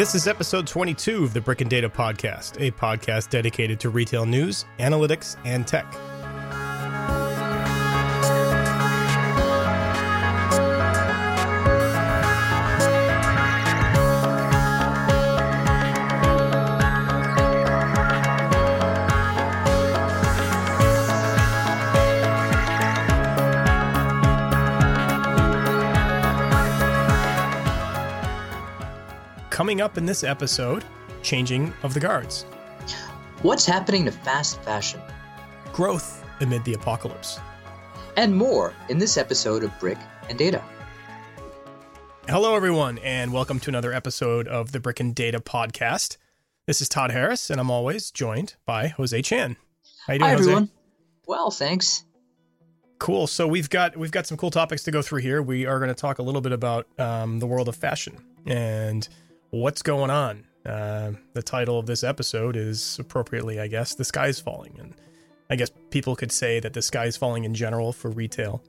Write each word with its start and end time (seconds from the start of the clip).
This 0.00 0.14
is 0.14 0.26
episode 0.26 0.66
22 0.66 1.24
of 1.24 1.34
the 1.34 1.42
Brick 1.42 1.60
and 1.60 1.68
Data 1.68 1.86
Podcast, 1.86 2.58
a 2.58 2.70
podcast 2.70 3.28
dedicated 3.28 3.78
to 3.80 3.90
retail 3.90 4.24
news, 4.24 4.64
analytics, 4.78 5.36
and 5.44 5.66
tech. 5.66 5.84
Coming 29.70 29.82
up 29.82 29.96
in 29.98 30.04
this 30.04 30.24
episode, 30.24 30.84
changing 31.22 31.72
of 31.84 31.94
the 31.94 32.00
guards, 32.00 32.42
What's 33.42 33.64
happening 33.64 34.04
to 34.06 34.10
fast 34.10 34.60
fashion? 34.62 35.00
growth 35.72 36.24
amid 36.40 36.64
the 36.64 36.74
apocalypse. 36.74 37.38
And 38.16 38.36
more 38.36 38.74
in 38.88 38.98
this 38.98 39.16
episode 39.16 39.62
of 39.62 39.70
Brick 39.78 39.98
and 40.28 40.36
Data. 40.36 40.60
Hello, 42.28 42.56
everyone, 42.56 42.98
and 42.98 43.32
welcome 43.32 43.60
to 43.60 43.70
another 43.70 43.92
episode 43.92 44.48
of 44.48 44.72
the 44.72 44.80
Brick 44.80 44.98
and 44.98 45.14
Data 45.14 45.38
Podcast. 45.38 46.16
This 46.66 46.80
is 46.80 46.88
Todd 46.88 47.12
Harris, 47.12 47.48
and 47.48 47.60
I'm 47.60 47.70
always 47.70 48.10
joined 48.10 48.56
by 48.66 48.88
Jose 48.88 49.22
Chan. 49.22 49.56
How 50.08 50.14
you 50.14 50.18
doing, 50.18 50.30
Hi 50.30 50.34
Jose? 50.34 50.42
everyone. 50.50 50.70
Well, 51.28 51.52
thanks. 51.52 52.04
Cool. 52.98 53.28
So 53.28 53.46
we've 53.46 53.70
got 53.70 53.96
we've 53.96 54.10
got 54.10 54.26
some 54.26 54.36
cool 54.36 54.50
topics 54.50 54.82
to 54.82 54.90
go 54.90 55.00
through 55.00 55.20
here. 55.20 55.40
We 55.40 55.64
are 55.64 55.78
going 55.78 55.90
to 55.90 55.94
talk 55.94 56.18
a 56.18 56.24
little 56.24 56.40
bit 56.40 56.50
about 56.50 56.88
um, 56.98 57.38
the 57.38 57.46
world 57.46 57.68
of 57.68 57.76
fashion 57.76 58.16
and 58.46 59.08
what's 59.50 59.82
going 59.82 60.10
on. 60.10 60.44
Uh, 60.66 61.12
the 61.32 61.42
title 61.42 61.78
of 61.78 61.86
this 61.86 62.04
episode 62.04 62.56
is 62.56 62.98
appropriately, 62.98 63.58
I 63.60 63.66
guess, 63.66 63.94
"The 63.94 64.04
Sky's 64.04 64.38
Falling," 64.40 64.76
and 64.78 64.94
I 65.48 65.56
guess 65.56 65.70
people 65.90 66.14
could 66.16 66.30
say 66.32 66.60
that 66.60 66.74
the 66.74 66.82
sky 66.82 67.06
is 67.06 67.16
falling 67.16 67.44
in 67.44 67.54
general 67.54 67.92
for 67.92 68.10
retail, 68.10 68.62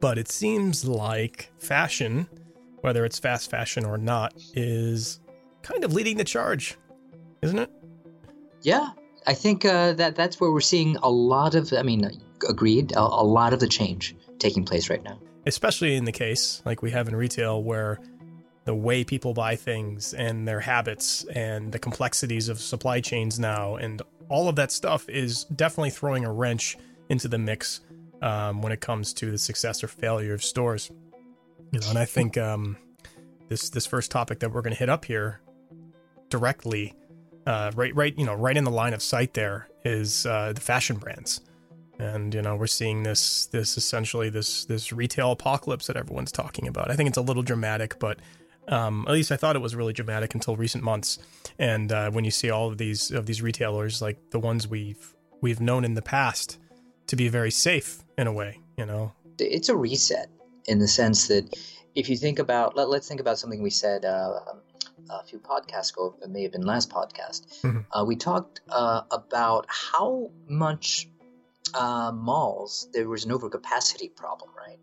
but 0.00 0.18
it 0.18 0.30
seems 0.30 0.84
like 0.84 1.50
fashion, 1.58 2.28
whether 2.82 3.04
it's 3.04 3.18
fast 3.18 3.50
fashion 3.50 3.84
or 3.84 3.96
not, 3.98 4.34
is 4.54 5.20
kind 5.62 5.84
of 5.84 5.94
leading 5.94 6.16
the 6.18 6.24
charge, 6.24 6.76
isn't 7.42 7.58
it? 7.58 7.70
Yeah, 8.62 8.90
I 9.26 9.32
think 9.34 9.64
uh, 9.64 9.94
that 9.94 10.16
that's 10.16 10.38
where 10.40 10.52
we're 10.52 10.60
seeing 10.60 10.96
a 10.98 11.10
lot 11.10 11.54
of. 11.54 11.72
I 11.72 11.82
mean, 11.82 12.08
agreed. 12.48 12.92
A, 12.92 13.00
a 13.00 13.24
lot 13.24 13.52
of 13.54 13.60
the 13.60 13.68
change 13.68 14.14
taking 14.38 14.64
place 14.64 14.90
right 14.90 15.02
now. 15.02 15.18
especially 15.46 15.94
in 15.96 16.04
the 16.04 16.12
case 16.12 16.60
like 16.66 16.82
we 16.82 16.90
have 16.90 17.08
in 17.08 17.16
retail 17.16 17.62
where 17.62 17.98
the 18.66 18.74
way 18.74 19.04
people 19.04 19.32
buy 19.32 19.56
things 19.56 20.12
and 20.12 20.46
their 20.46 20.60
habits 20.60 21.24
and 21.34 21.72
the 21.72 21.78
complexities 21.78 22.48
of 22.48 22.60
supply 22.60 23.00
chains 23.00 23.38
now 23.38 23.76
and 23.76 24.02
all 24.28 24.48
of 24.48 24.56
that 24.56 24.70
stuff 24.70 25.08
is 25.08 25.44
definitely 25.44 25.90
throwing 25.90 26.24
a 26.24 26.32
wrench 26.32 26.76
into 27.08 27.28
the 27.28 27.38
mix 27.38 27.80
um, 28.22 28.60
when 28.60 28.72
it 28.72 28.80
comes 28.80 29.12
to 29.14 29.30
the 29.30 29.38
success 29.38 29.82
or 29.82 29.88
failure 29.88 30.34
of 30.34 30.42
stores 30.42 30.90
you 31.72 31.78
know 31.80 31.88
and 31.88 31.98
i 31.98 32.04
think 32.04 32.36
um, 32.36 32.76
this 33.48 33.70
this 33.70 33.86
first 33.86 34.10
topic 34.10 34.40
that 34.40 34.52
we're 34.52 34.62
going 34.62 34.74
to 34.74 34.78
hit 34.78 34.90
up 34.90 35.04
here 35.04 35.40
directly 36.28 36.92
uh, 37.46 37.70
right 37.76 37.94
right 37.94 38.18
you 38.18 38.26
know 38.26 38.34
right 38.34 38.56
in 38.56 38.64
the 38.64 38.70
line 38.70 38.92
of 38.92 39.00
sight 39.00 39.32
there 39.34 39.68
is 39.84 40.26
uh, 40.26 40.52
the 40.52 40.60
fashion 40.60 40.96
brands 40.96 41.40
and 41.98 42.34
you 42.34 42.42
know 42.42 42.56
we're 42.56 42.66
seeing 42.66 43.02
this 43.02 43.46
this 43.46 43.76
essentially 43.76 44.28
this 44.28 44.64
this 44.66 44.92
retail 44.92 45.32
apocalypse 45.32 45.86
that 45.86 45.96
everyone's 45.96 46.32
talking 46.32 46.68
about. 46.68 46.90
I 46.90 46.96
think 46.96 47.08
it's 47.08 47.16
a 47.16 47.22
little 47.22 47.42
dramatic, 47.42 47.98
but 47.98 48.18
um, 48.68 49.04
at 49.08 49.12
least 49.12 49.30
I 49.32 49.36
thought 49.36 49.56
it 49.56 49.62
was 49.62 49.74
really 49.74 49.92
dramatic 49.92 50.34
until 50.34 50.56
recent 50.56 50.82
months. 50.82 51.18
And 51.58 51.92
uh, 51.92 52.10
when 52.10 52.24
you 52.24 52.30
see 52.30 52.50
all 52.50 52.68
of 52.68 52.78
these 52.78 53.10
of 53.10 53.26
these 53.26 53.42
retailers, 53.42 54.02
like 54.02 54.30
the 54.30 54.38
ones 54.38 54.68
we've 54.68 55.14
we've 55.40 55.60
known 55.60 55.84
in 55.84 55.94
the 55.94 56.02
past, 56.02 56.58
to 57.06 57.16
be 57.16 57.28
very 57.28 57.50
safe 57.50 58.02
in 58.18 58.26
a 58.26 58.32
way, 58.32 58.60
you 58.76 58.86
know. 58.86 59.12
It's 59.38 59.68
a 59.68 59.76
reset 59.76 60.28
in 60.66 60.78
the 60.78 60.88
sense 60.88 61.28
that 61.28 61.56
if 61.94 62.08
you 62.08 62.16
think 62.16 62.38
about, 62.38 62.76
let, 62.76 62.88
let's 62.88 63.08
think 63.08 63.20
about 63.20 63.38
something 63.38 63.62
we 63.62 63.70
said 63.70 64.04
uh, 64.04 64.40
a 65.10 65.22
few 65.24 65.38
podcasts 65.38 65.92
ago. 65.92 66.14
It 66.22 66.30
may 66.30 66.42
have 66.42 66.52
been 66.52 66.62
last 66.62 66.90
podcast. 66.90 67.60
Mhm. 67.62 67.84
Uh, 67.90 68.04
we 68.04 68.16
talked 68.16 68.60
uh, 68.68 69.02
about 69.10 69.66
how 69.68 70.30
much 70.48 71.08
uh, 71.74 72.12
malls 72.12 72.88
there 72.92 73.08
was 73.08 73.24
an 73.24 73.30
overcapacity 73.30 74.14
problem, 74.14 74.50
right? 74.56 74.78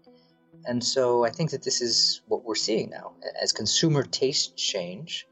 And 0.65 0.83
so 0.83 1.25
I 1.25 1.29
think 1.29 1.51
that 1.51 1.63
this 1.63 1.81
is 1.81 2.21
what 2.27 2.43
we're 2.45 2.55
seeing 2.55 2.89
now 2.89 3.13
as 3.41 3.51
consumer 3.51 4.03
tastes 4.03 4.47
change, 4.55 5.27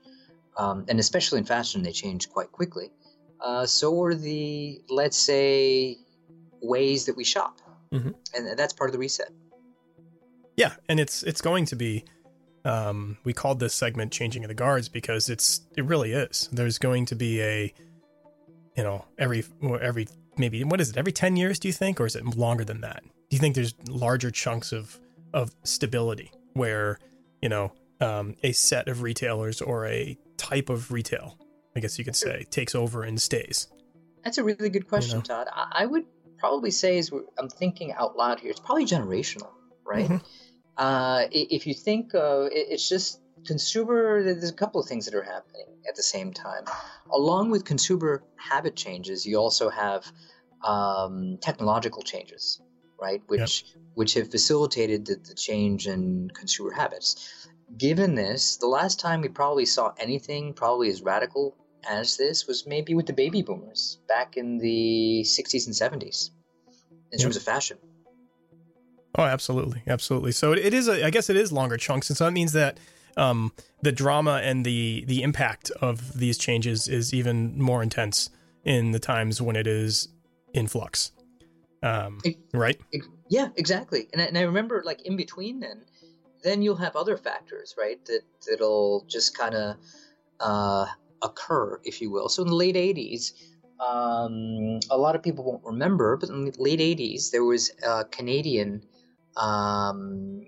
um, 0.57 0.85
and 0.89 0.99
especially 0.99 1.39
in 1.39 1.45
fashion, 1.45 1.83
they 1.83 1.91
change 1.91 2.29
quite 2.29 2.51
quickly. 2.51 2.91
Uh, 3.39 3.65
so 3.65 4.01
are 4.03 4.13
the 4.13 4.81
let's 4.89 5.17
say 5.17 5.97
ways 6.61 7.05
that 7.05 7.15
we 7.15 7.23
shop, 7.23 7.59
Mhm. 7.91 8.13
and 8.35 8.57
that's 8.59 8.73
part 8.73 8.89
of 8.89 8.93
the 8.93 8.99
reset. 8.99 9.31
Yeah, 10.57 10.75
and 10.89 10.99
it's 10.99 11.23
it's 11.23 11.41
going 11.41 11.65
to 11.65 11.75
be. 11.75 12.03
Um, 12.63 13.17
we 13.23 13.33
called 13.33 13.59
this 13.59 13.73
segment 13.73 14.11
"Changing 14.11 14.43
of 14.43 14.49
the 14.49 14.53
Guards" 14.53 14.89
because 14.89 15.29
it's 15.29 15.61
it 15.75 15.85
really 15.85 16.11
is. 16.11 16.47
There's 16.51 16.77
going 16.77 17.07
to 17.07 17.15
be 17.15 17.41
a, 17.41 17.73
you 18.77 18.83
know, 18.83 19.05
every 19.17 19.43
every 19.63 20.07
maybe 20.37 20.63
what 20.63 20.79
is 20.79 20.91
it 20.91 20.97
every 20.97 21.11
ten 21.11 21.35
years? 21.35 21.57
Do 21.57 21.67
you 21.67 21.73
think, 21.73 21.99
or 21.99 22.05
is 22.05 22.15
it 22.15 22.23
longer 22.37 22.63
than 22.63 22.81
that? 22.81 23.01
Do 23.03 23.35
you 23.35 23.39
think 23.39 23.55
there's 23.55 23.73
larger 23.87 24.29
chunks 24.29 24.71
of 24.71 24.99
of 25.33 25.51
stability 25.63 26.31
where 26.53 26.99
you 27.41 27.49
know 27.49 27.71
um, 28.01 28.35
a 28.43 28.51
set 28.51 28.87
of 28.87 29.01
retailers 29.01 29.61
or 29.61 29.85
a 29.85 30.17
type 30.37 30.69
of 30.69 30.91
retail, 30.91 31.37
I 31.75 31.79
guess 31.79 31.97
you 31.99 32.05
could 32.05 32.15
say, 32.15 32.45
takes 32.49 32.75
over 32.75 33.03
and 33.03 33.21
stays? 33.21 33.67
That's 34.23 34.37
a 34.37 34.43
really 34.43 34.69
good 34.69 34.87
question, 34.87 35.19
know? 35.19 35.23
Todd. 35.23 35.47
I, 35.53 35.85
would 35.85 36.05
probably 36.37 36.71
say, 36.71 36.97
as 36.97 37.11
we're, 37.11 37.23
I'm 37.37 37.49
thinking 37.49 37.93
out 37.93 38.17
loud 38.17 38.39
here, 38.39 38.51
it's 38.51 38.59
probably 38.59 38.85
generational, 38.85 39.49
right? 39.85 40.09
Mhm. 40.09 40.21
Uh, 40.77 41.27
if 41.31 41.67
you 41.67 41.73
think 41.73 42.15
of 42.15 42.49
it's 42.51 42.87
just 42.89 43.19
consumer, 43.45 44.23
there's 44.23 44.49
a 44.49 44.53
couple 44.53 44.81
of 44.81 44.87
things 44.87 45.05
that 45.05 45.13
are 45.13 45.23
happening 45.23 45.67
at 45.87 45.95
the 45.95 46.03
same 46.03 46.33
time. 46.33 46.63
Along 47.11 47.51
with 47.51 47.65
consumer 47.65 48.23
habit 48.35 48.75
changes, 48.75 49.25
you 49.25 49.37
also 49.37 49.69
have 49.69 50.11
um, 50.63 51.37
technological 51.41 52.01
changes, 52.01 52.61
right? 53.01 53.21
Which 53.27 53.65
which 53.93 54.13
have 54.13 54.31
facilitated 54.31 55.05
the, 55.05 55.15
the 55.15 55.33
change 55.33 55.87
in 55.87 56.29
consumer 56.33 56.71
habits. 56.71 57.47
Given 57.77 58.15
this, 58.15 58.57
the 58.57 58.67
last 58.67 58.99
time 58.99 59.21
we 59.21 59.27
probably 59.27 59.65
saw 59.65 59.93
anything 59.97 60.53
probably 60.53 60.89
as 60.89 61.01
radical 61.01 61.55
as 61.89 62.15
this 62.15 62.47
was 62.47 62.65
maybe 62.67 62.93
with 62.93 63.07
the 63.07 63.13
baby 63.13 63.41
boomers 63.41 63.97
back 64.07 64.37
in 64.37 64.59
the 64.59 65.23
60s 65.25 65.65
and 65.65 65.75
70s 65.75 66.29
in 67.11 67.19
Yep. 67.19 67.21
terms 67.21 67.35
of 67.35 67.43
fashion. 67.43 67.77
Oh, 69.15 69.23
absolutely, 69.23 69.81
absolutely. 69.87 70.31
So 70.31 70.53
it, 70.53 70.59
it 70.59 70.73
is. 70.73 70.87
A, 70.87 71.05
I 71.05 71.09
guess 71.09 71.29
it 71.29 71.35
is 71.35 71.51
longer 71.51 71.77
chunks, 71.77 72.09
and 72.09 72.15
so 72.15 72.25
that 72.25 72.31
means 72.31 72.53
that 72.53 72.77
um, 73.17 73.51
the 73.81 73.91
drama 73.91 74.39
and 74.43 74.65
the 74.65 75.03
the 75.05 75.21
impact 75.21 75.69
of 75.81 76.17
these 76.17 76.37
changes 76.37 76.87
is 76.87 77.13
even 77.13 77.61
more 77.61 77.83
intense 77.83 78.29
in 78.63 78.91
the 78.91 78.99
times 78.99 79.41
when 79.41 79.55
it 79.55 79.67
is 79.67 80.07
in 80.53 80.67
flux. 80.67 81.11
Um, 81.83 82.19
It- 82.23 82.37
right? 82.53 82.79
Ex- 82.93 83.07
Yeah, 83.29 83.49
exactly. 83.55 84.07
And 84.13 84.21
I, 84.21 84.25
and 84.25 84.37
I 84.37 84.41
remember, 84.41 84.81
like 84.85 85.01
in 85.05 85.15
between, 85.17 85.59
then, 85.59 85.85
then 86.43 86.61
you'll 86.61 86.75
have 86.77 86.95
other 86.95 87.17
factors, 87.17 87.75
right? 87.77 88.03
That 88.05 88.21
that'll 88.47 89.05
just 89.09 89.37
kind 89.37 89.55
of 89.55 89.77
uh, 90.39 90.85
occur, 91.21 91.79
if 91.83 92.01
you 92.01 92.11
will. 92.11 92.29
So 92.29 92.41
in 92.43 92.49
the 92.49 92.55
late 92.55 92.75
'80s, 92.75 93.33
um, 93.79 94.79
a 94.89 94.97
lot 94.97 95.15
of 95.15 95.23
people 95.23 95.43
won't 95.45 95.63
remember, 95.63 96.17
but 96.17 96.29
in 96.29 96.45
the 96.45 96.53
late 96.57 96.79
'80s, 96.81 97.31
there 97.31 97.43
was 97.43 97.71
a 97.83 98.03
Canadian 98.05 98.83
um, 99.37 100.41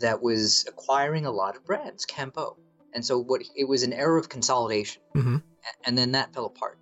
that 0.00 0.20
was 0.22 0.64
acquiring 0.68 1.26
a 1.26 1.30
lot 1.30 1.56
of 1.56 1.64
brands, 1.64 2.04
Campeau, 2.06 2.56
and 2.92 3.04
so 3.04 3.18
what 3.18 3.42
it 3.56 3.64
was 3.64 3.82
an 3.82 3.92
era 3.92 4.18
of 4.20 4.28
consolidation, 4.28 5.02
Mhm. 5.14 5.42
And 5.84 5.96
then 5.98 6.12
that 6.12 6.32
fell 6.34 6.46
apart, 6.46 6.78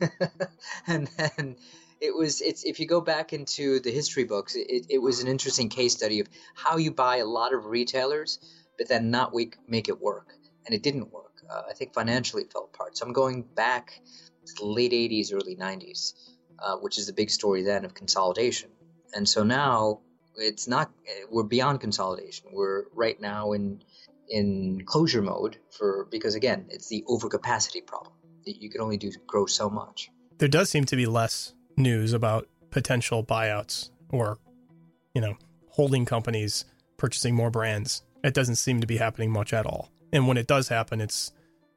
and 0.86 1.08
then 1.16 1.56
it 2.00 2.14
was 2.14 2.40
it's 2.40 2.64
if 2.64 2.78
you 2.80 2.86
go 2.86 3.00
back 3.00 3.32
into 3.32 3.80
the 3.80 3.90
history 3.90 4.24
books 4.24 4.54
it, 4.54 4.86
it 4.88 4.98
was 4.98 5.20
an 5.20 5.28
interesting 5.28 5.68
case 5.68 5.94
study 5.94 6.20
of 6.20 6.28
how 6.54 6.76
you 6.76 6.90
buy 6.90 7.16
a 7.18 7.24
lot 7.24 7.54
of 7.54 7.66
retailers 7.66 8.38
but 8.78 8.88
then 8.88 9.10
not 9.10 9.32
make, 9.66 9.88
it 9.88 10.00
work. 10.00 10.34
And 10.66 10.74
it 10.74 10.82
didn't 10.82 11.12
work. 11.12 11.42
Uh, 11.48 11.62
i 11.70 11.72
think 11.72 11.94
financially 11.94 12.42
it 12.42 12.52
fell 12.52 12.68
apart. 12.72 12.96
So 12.96 13.06
i'm 13.06 13.12
going 13.12 13.42
back 13.42 14.00
to 14.46 14.54
the 14.58 14.66
late 14.66 14.92
80s 14.92 15.32
early 15.32 15.56
90s 15.56 16.12
uh, 16.58 16.76
which 16.76 16.98
is 16.98 17.06
the 17.06 17.12
big 17.12 17.30
story 17.30 17.62
then 17.62 17.84
of 17.84 17.94
consolidation. 17.94 18.70
And 19.14 19.28
so 19.28 19.44
now 19.44 20.00
it's 20.36 20.66
not 20.66 20.90
we're 21.30 21.44
beyond 21.44 21.80
consolidation. 21.80 22.48
We're 22.52 22.84
right 22.94 23.20
now 23.20 23.52
in 23.52 23.82
in 24.28 24.82
closure 24.84 25.22
mode 25.22 25.58
for 25.70 26.06
because 26.10 26.34
again 26.34 26.66
it's 26.70 26.88
the 26.88 27.04
overcapacity 27.08 27.86
problem. 27.86 28.12
You 28.44 28.70
can 28.70 28.80
only 28.80 28.96
do 28.96 29.10
grow 29.26 29.46
so 29.46 29.68
much. 29.70 30.10
There 30.38 30.48
does 30.48 30.70
seem 30.70 30.84
to 30.86 30.96
be 30.96 31.06
less 31.06 31.54
news 31.76 32.12
about 32.12 32.48
potential 32.70 33.24
buyouts 33.24 33.90
or, 34.10 34.38
you 35.14 35.20
know, 35.20 35.36
holding 35.70 36.04
companies 36.04 36.64
purchasing 36.96 37.34
more 37.34 37.50
brands. 37.50 38.02
It 38.24 38.34
doesn't 38.34 38.56
seem 38.56 38.80
to 38.80 38.86
be 38.86 38.96
happening 38.96 39.30
much 39.30 39.52
at 39.52 39.66
all. 39.66 39.90
And 40.12 40.26
when 40.26 40.36
it 40.36 40.46
does 40.46 40.68
happen, 40.68 41.00
it's 41.00 41.32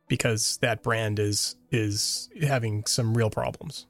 because 0.08 0.58
that 0.62 0.84
brand 0.84 1.20
is 1.20 1.56
is 1.72 2.30
having 2.42 2.86
some 2.86 3.16
real 3.16 3.30
problems. 3.30 3.86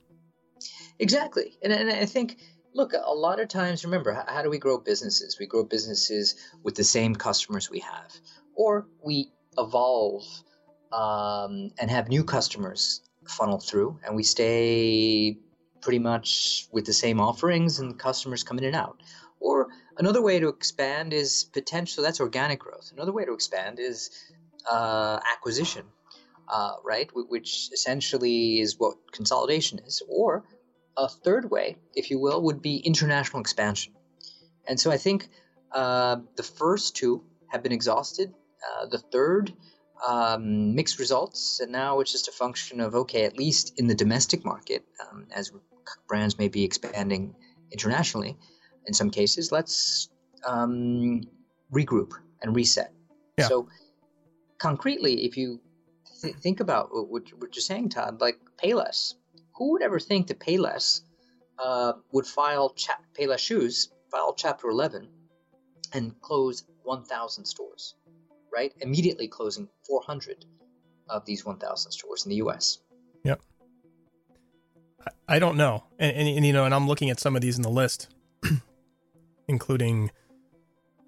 Exactly, 0.99 1.57
and 1.63 1.71
and 1.71 1.89
I 1.89 2.05
think 2.05 2.37
look 2.73 2.93
a 2.93 3.13
lot 3.13 3.39
of 3.39 3.47
times 3.47 3.83
remember 3.85 4.13
how, 4.27 4.41
do 4.43 4.49
we 4.49 4.59
grow 4.59 4.77
businesses? 4.77 5.37
We 5.39 5.47
grow 5.47 5.63
businesses 5.63 6.35
with 6.63 6.75
the 6.75 6.83
same 6.83 7.15
customers 7.15 7.69
we 7.69 7.79
have, 7.79 8.13
or 8.55 8.87
we 9.03 9.31
evolve 9.57 10.23
um, 10.91 11.71
and 11.79 11.89
have 11.89 12.09
new 12.09 12.23
customers 12.23 13.01
funnel 13.27 13.59
through, 13.59 13.99
and 14.05 14.15
we 14.15 14.23
stay 14.23 15.37
pretty 15.81 15.99
much 15.99 16.67
with 16.71 16.85
the 16.85 16.93
same 16.93 17.19
offerings 17.19 17.79
and 17.79 17.97
customers 17.97 18.43
come 18.43 18.57
in 18.57 18.65
and 18.65 18.75
out. 18.75 19.01
Or 19.39 19.67
another 19.97 20.21
way 20.21 20.39
to 20.39 20.47
expand 20.47 21.13
is 21.13 21.45
potential. 21.53 22.03
That's 22.03 22.19
organic 22.19 22.59
growth. 22.59 22.91
Another 22.93 23.13
way 23.13 23.25
to 23.25 23.33
expand 23.33 23.79
is 23.79 24.09
uh, 24.69 25.19
acquisition, 25.33 25.85
uh, 26.47 26.73
right? 26.83 27.09
Which 27.13 27.69
essentially 27.71 28.59
is 28.59 28.77
what 28.77 28.97
consolidation 29.11 29.79
is. 29.79 30.01
Or 30.09 30.43
a 30.97 31.07
third 31.07 31.49
way, 31.49 31.77
if 31.95 32.11
you 32.11 32.19
will, 32.19 32.41
would 32.43 32.61
be 32.61 32.77
international 32.77 33.39
expansion. 33.39 33.93
And 34.67 34.79
so 34.79 34.91
I 34.91 34.97
think 34.97 35.29
uh, 35.71 36.17
the 36.35 36.43
first 36.43 36.95
two 36.95 37.23
have 37.47 37.63
been 37.63 37.71
exhausted. 37.71 38.33
Uh, 38.67 38.87
the 38.87 38.97
third, 38.97 39.53
um, 40.05 40.75
mixed 40.75 40.99
results, 40.99 41.59
and 41.61 41.71
now 41.71 41.99
it's 41.99 42.11
just 42.11 42.27
a 42.27 42.31
function 42.31 42.81
of 42.81 42.95
okay, 42.95 43.23
at 43.23 43.37
least 43.37 43.73
in 43.77 43.87
the 43.87 43.95
domestic 43.95 44.43
market, 44.43 44.83
um, 44.99 45.27
as 45.31 45.51
brands 46.07 46.37
may 46.37 46.47
be 46.47 46.63
expanding 46.63 47.35
internationally, 47.71 48.37
in 48.85 48.93
some 48.93 49.09
cases, 49.09 49.51
let's 49.51 50.09
um, 50.45 51.21
regroup 51.71 52.13
and 52.41 52.55
reset. 52.55 52.93
Yeah. 53.37 53.47
So, 53.47 53.69
concretely, 54.57 55.25
if 55.25 55.37
you 55.37 55.59
th- 56.21 56.35
think 56.35 56.59
about 56.59 56.89
what, 56.91 57.23
what, 57.37 57.55
you're 57.55 57.61
saying, 57.61 57.89
Todd, 57.89 58.21
like 58.21 58.39
Payless, 58.61 59.15
who 59.55 59.73
would 59.73 59.81
ever 59.81 59.99
think 59.99 60.27
that 60.27 60.39
Payless 60.39 61.01
uh, 61.57 61.93
would 62.11 62.25
file 62.25 62.69
cha- 62.71 62.99
Payless 63.17 63.39
Shoes 63.39 63.91
file 64.11 64.33
Chapter 64.33 64.69
11 64.69 65.07
and 65.93 66.19
close 66.21 66.63
1,000 66.83 67.45
stores, 67.45 67.95
right? 68.51 68.73
Immediately 68.81 69.27
closing 69.27 69.67
400 69.87 70.45
of 71.09 71.25
these 71.25 71.45
1,000 71.45 71.91
stores 71.91 72.25
in 72.25 72.29
the 72.29 72.37
U.S. 72.37 72.79
I 75.27 75.39
don't 75.39 75.57
know, 75.57 75.83
and, 75.97 76.15
and, 76.15 76.27
and 76.27 76.45
you 76.45 76.53
know, 76.53 76.65
and 76.65 76.73
I'm 76.73 76.87
looking 76.87 77.09
at 77.09 77.19
some 77.19 77.35
of 77.35 77.41
these 77.41 77.57
in 77.57 77.61
the 77.61 77.69
list, 77.69 78.07
including 79.47 80.11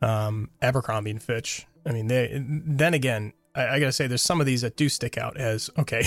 um, 0.02 0.50
Abercrombie 0.62 1.12
and 1.12 1.22
Fitch. 1.22 1.66
I 1.86 1.92
mean, 1.92 2.08
they 2.08 2.44
then 2.46 2.94
again, 2.94 3.34
I, 3.56 3.68
I, 3.68 3.80
gotta 3.80 3.92
say, 3.92 4.08
there's 4.08 4.22
some 4.22 4.40
of 4.40 4.46
these 4.46 4.62
that 4.62 4.76
do 4.76 4.90
stick 4.90 5.18
out 5.18 5.38
as 5.38 5.70
okay. 5.78 6.04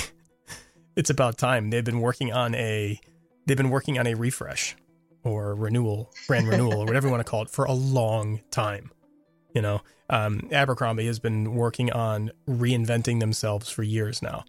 it's 0.97 1.11
about 1.11 1.39
time. 1.39 1.71
They've 1.71 1.85
been 1.85 2.01
working 2.01 2.33
on 2.33 2.55
a 2.55 3.01
they've 3.47 3.57
been 3.57 3.71
working 3.71 3.99
on 3.99 4.07
a 4.07 4.15
refresh 4.15 4.77
or 5.25 5.55
renewal, 5.55 6.11
brand 6.27 6.49
renewal, 6.49 6.75
or 6.75 6.87
whatever 6.87 7.09
you 7.09 7.11
want 7.11 7.25
to 7.25 7.31
call 7.31 7.43
it, 7.43 7.51
for 7.51 7.65
a 7.65 7.73
long 7.73 8.41
time. 8.51 8.91
You 9.55 9.63
know, 9.63 9.83
um, 10.11 10.49
Abercrombie 10.53 11.07
has 11.07 11.19
been 11.19 11.55
working 11.55 11.91
on 11.93 12.31
reinventing 12.49 13.21
themselves 13.21 13.71
for 13.71 13.83
years 13.83 14.21
now. 14.23 14.45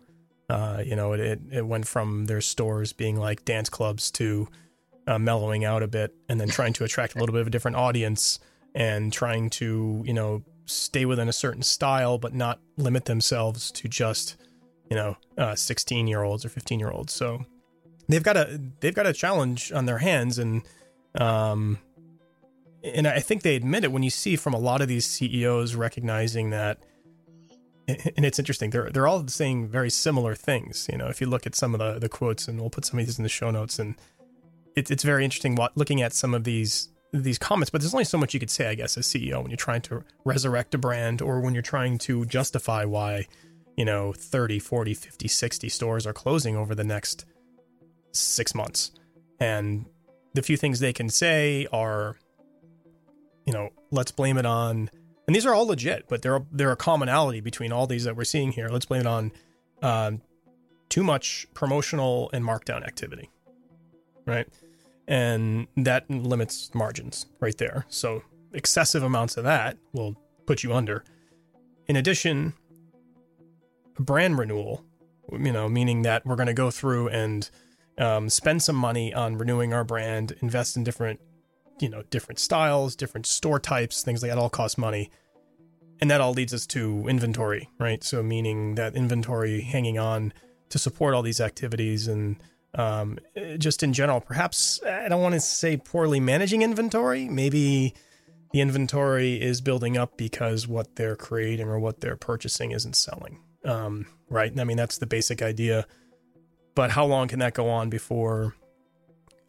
Uh, 0.50 0.81
you 0.86 0.95
know, 0.95 1.13
it, 1.13 1.39
it 1.51 1.65
went 1.65 1.88
from 1.88 2.25
their 2.25 2.42
stores 2.42 2.94
being 2.94 3.18
like 3.18 3.45
dance 3.45 3.69
clubs 3.69 4.12
to 4.12 4.47
uh, 5.07 5.19
mellowing 5.19 5.65
out 5.65 5.83
a 5.83 5.88
bit 5.88 6.13
and 6.30 6.39
then 6.39 6.47
trying 6.47 6.74
to 6.74 6.83
attract 6.83 7.15
a 7.15 7.19
little 7.19 7.33
bit 7.33 7.42
of 7.42 7.47
a 7.47 7.50
different 7.50 7.77
audience 7.77 8.39
and 8.74 9.12
trying 9.12 9.50
to, 9.50 10.03
you 10.06 10.13
know, 10.13 10.44
stay 10.65 11.06
within 11.06 11.30
a 11.30 11.33
certain 11.33 11.62
style, 11.62 12.18
but 12.18 12.33
not 12.33 12.59
limit 12.77 13.06
themselves 13.06 13.71
to 13.71 13.88
just, 13.88 14.36
you 14.89 14.95
know, 14.95 15.15
16 15.56 16.06
uh, 16.06 16.09
year 16.09 16.24
olds 16.24 16.45
or 16.45 16.50
15 16.50 16.80
year 16.80 16.92
olds. 16.92 17.13
So 17.13 17.45
they've 18.07 18.24
got 18.24 18.38
a, 18.38 18.59
they've 18.81 18.94
got 18.94 19.07
a 19.07 19.13
challenge 19.13 19.71
on 19.71 19.86
their 19.86 20.00
hands. 20.00 20.38
And, 20.38 20.63
um, 21.15 21.80
and 22.83 23.07
I 23.07 23.19
think 23.19 23.42
they 23.44 23.56
admit 23.56 23.83
it 23.83 23.92
when 23.92 24.03
you 24.03 24.09
see 24.09 24.36
from 24.36 24.53
a 24.53 24.59
lot 24.59 24.81
of 24.81 24.88
these 24.88 25.06
CEOs 25.06 25.75
recognizing 25.75 26.51
that, 26.51 26.80
and 27.88 28.26
it's 28.26 28.40
interesting. 28.40 28.72
They're 28.72 28.90
they're 28.90 29.08
all 29.08 29.28
saying 29.28 29.68
very 29.68 29.90
similar 29.90 30.36
things. 30.36 30.88
You 30.92 30.98
know, 30.98 31.08
if 31.08 31.22
you 31.22 31.28
look 31.28 31.46
at 31.46 31.56
some 31.56 31.74
of 31.74 31.80
the 31.80 32.00
the 32.00 32.10
quotes, 32.10 32.48
and 32.48 32.60
we'll 32.60 32.70
put 32.70 32.86
some 32.86 33.00
of 33.00 33.06
these 33.06 33.18
in 33.18 33.24
the 33.24 33.30
show 33.30 33.52
notes, 33.52 33.80
and 33.80 33.96
it's 34.76 34.90
it's 34.90 35.04
very 35.04 35.24
interesting 35.24 35.56
what, 35.56 35.76
looking 35.78 36.02
at 36.02 36.14
some 36.14 36.34
of 36.34 36.44
these 36.44 36.90
these 37.14 37.38
comments. 37.38 37.70
But 37.70 37.82
there's 37.82 37.94
only 37.94 38.06
so 38.06 38.18
much 38.18 38.34
you 38.34 38.40
could 38.40 38.50
say, 38.50 38.68
I 38.68 38.76
guess, 38.76 38.98
as 38.98 39.08
CEO 39.08 39.42
when 39.42 39.50
you're 39.50 39.58
trying 39.58 39.82
to 39.84 40.04
resurrect 40.24 40.74
a 40.74 40.78
brand 40.78 41.22
or 41.22 41.40
when 41.42 41.54
you're 41.54 41.64
trying 41.64 41.98
to 42.00 42.26
justify 42.26 42.86
why, 42.86 43.28
you 43.78 43.86
know, 43.86 44.14
30, 44.14 44.60
40, 44.60 44.94
50, 44.94 45.28
60 45.28 45.70
stores 45.70 46.08
are 46.08 46.14
closing 46.14 46.56
over 46.56 46.76
the 46.76 46.84
next 46.84 47.26
six 48.12 48.56
months. 48.56 48.92
And 49.40 49.86
the 50.34 50.42
few 50.42 50.58
things 50.58 50.80
they 50.80 50.94
can 50.94 51.10
say 51.10 51.68
are, 51.72 52.18
you 53.46 53.54
know, 53.54 53.70
let's 53.92 54.12
blame 54.12 54.38
it 54.38 54.46
on 54.46 54.90
and 55.27 55.36
these 55.36 55.45
are 55.45 55.54
all 55.54 55.66
legit, 55.66 56.06
but 56.07 56.22
there 56.22 56.36
are 56.36 56.45
there 56.51 56.69
are 56.69 56.75
commonality 56.75 57.42
between 57.42 57.72
all 57.72 57.88
these 57.88 58.04
that 58.04 58.16
we're 58.16 58.24
seeing 58.25 58.51
here. 58.51 58.69
Let's 58.69 58.86
blame 58.86 59.01
it 59.01 59.07
on 59.07 59.31
um, 59.81 60.22
too 60.89 61.04
much 61.04 61.48
promotional 61.54 62.30
and 62.33 62.44
markdown 62.44 62.86
activity, 62.86 63.30
right? 64.25 64.48
And 65.07 65.68
that 65.77 66.10
limits 66.10 66.74
margins 66.74 67.25
right 67.39 67.57
there. 67.57 67.86
So 67.89 68.24
excessive 68.54 69.04
amounts 69.04 69.38
of 69.38 69.44
that 69.44 69.77
will 69.94 70.16
put 70.45 70.63
you 70.63 70.74
under. 70.74 71.04
In 71.88 71.95
addition, 71.95 72.54
brand 74.00 74.38
renewal, 74.38 74.83
you 75.31 75.51
know, 75.51 75.68
meaning 75.68 76.04
that 76.04 76.25
we're 76.25 76.36
going 76.36 76.48
to 76.48 76.54
go 76.54 76.71
through 76.71 77.10
and 77.10 77.50
um, 77.98 78.30
spend 78.30 78.63
some 78.63 78.75
money 78.75 79.13
on 79.13 79.38
renewing 79.38 79.74
our 79.74 79.83
brand, 79.83 80.36
invest 80.42 80.75
in 80.78 80.83
different 80.83 81.19
you 81.80 81.89
know 81.89 82.04
different 82.10 82.39
styles 82.39 82.95
different 82.95 83.25
store 83.25 83.60
types 83.60 84.01
things 84.04 84.22
like 84.22 84.31
that 84.31 84.38
all 84.38 84.50
cost 84.50 84.77
money. 84.77 85.10
And 86.01 86.12
that 86.12 86.19
all 86.19 86.33
leads 86.33 86.54
us 86.54 86.68
to 86.68 87.07
inventory 87.07 87.69
right? 87.80 88.04
So 88.04 88.22
meaning 88.22 88.75
that 88.75 88.95
inventory 88.95 89.62
hanging 89.62 89.98
on 89.98 90.33
to 90.69 90.80
support 90.80 91.13
all 91.13 91.22
these 91.22 91.39
activities 91.39 92.07
and 92.07 92.38
um, 92.74 93.19
just 93.57 93.83
in 93.83 93.94
general 93.94 94.19
perhaps 94.19 94.81
i 94.83 95.07
don't 95.07 95.22
want 95.22 95.33
to 95.33 95.39
say 95.39 95.78
poorly 95.78 96.19
managing 96.19 96.61
inventory. 96.61 97.30
Maybe 97.30 97.94
the 98.52 98.61
inventory 98.61 99.42
is 99.42 99.61
building 99.61 99.97
up 99.97 100.18
because 100.18 100.68
what 100.68 100.95
they're 100.95 101.16
creating 101.16 101.68
or 101.68 101.80
what 101.80 102.02
they're 102.02 102.16
purchasing 102.16 102.71
isn't 102.71 102.95
selling. 102.95 103.40
Um, 103.64 104.06
right? 104.30 104.57
I 104.57 104.64
mean 104.64 104.78
that's 104.78 104.97
the 104.97 105.07
basic 105.07 105.42
idea. 105.42 105.85
But 106.76 106.92
how 106.92 107.06
long 107.06 107.28
can 107.30 107.40
that 107.40 107.54
go 107.54 107.69
on 107.69 107.90
before 107.90 108.56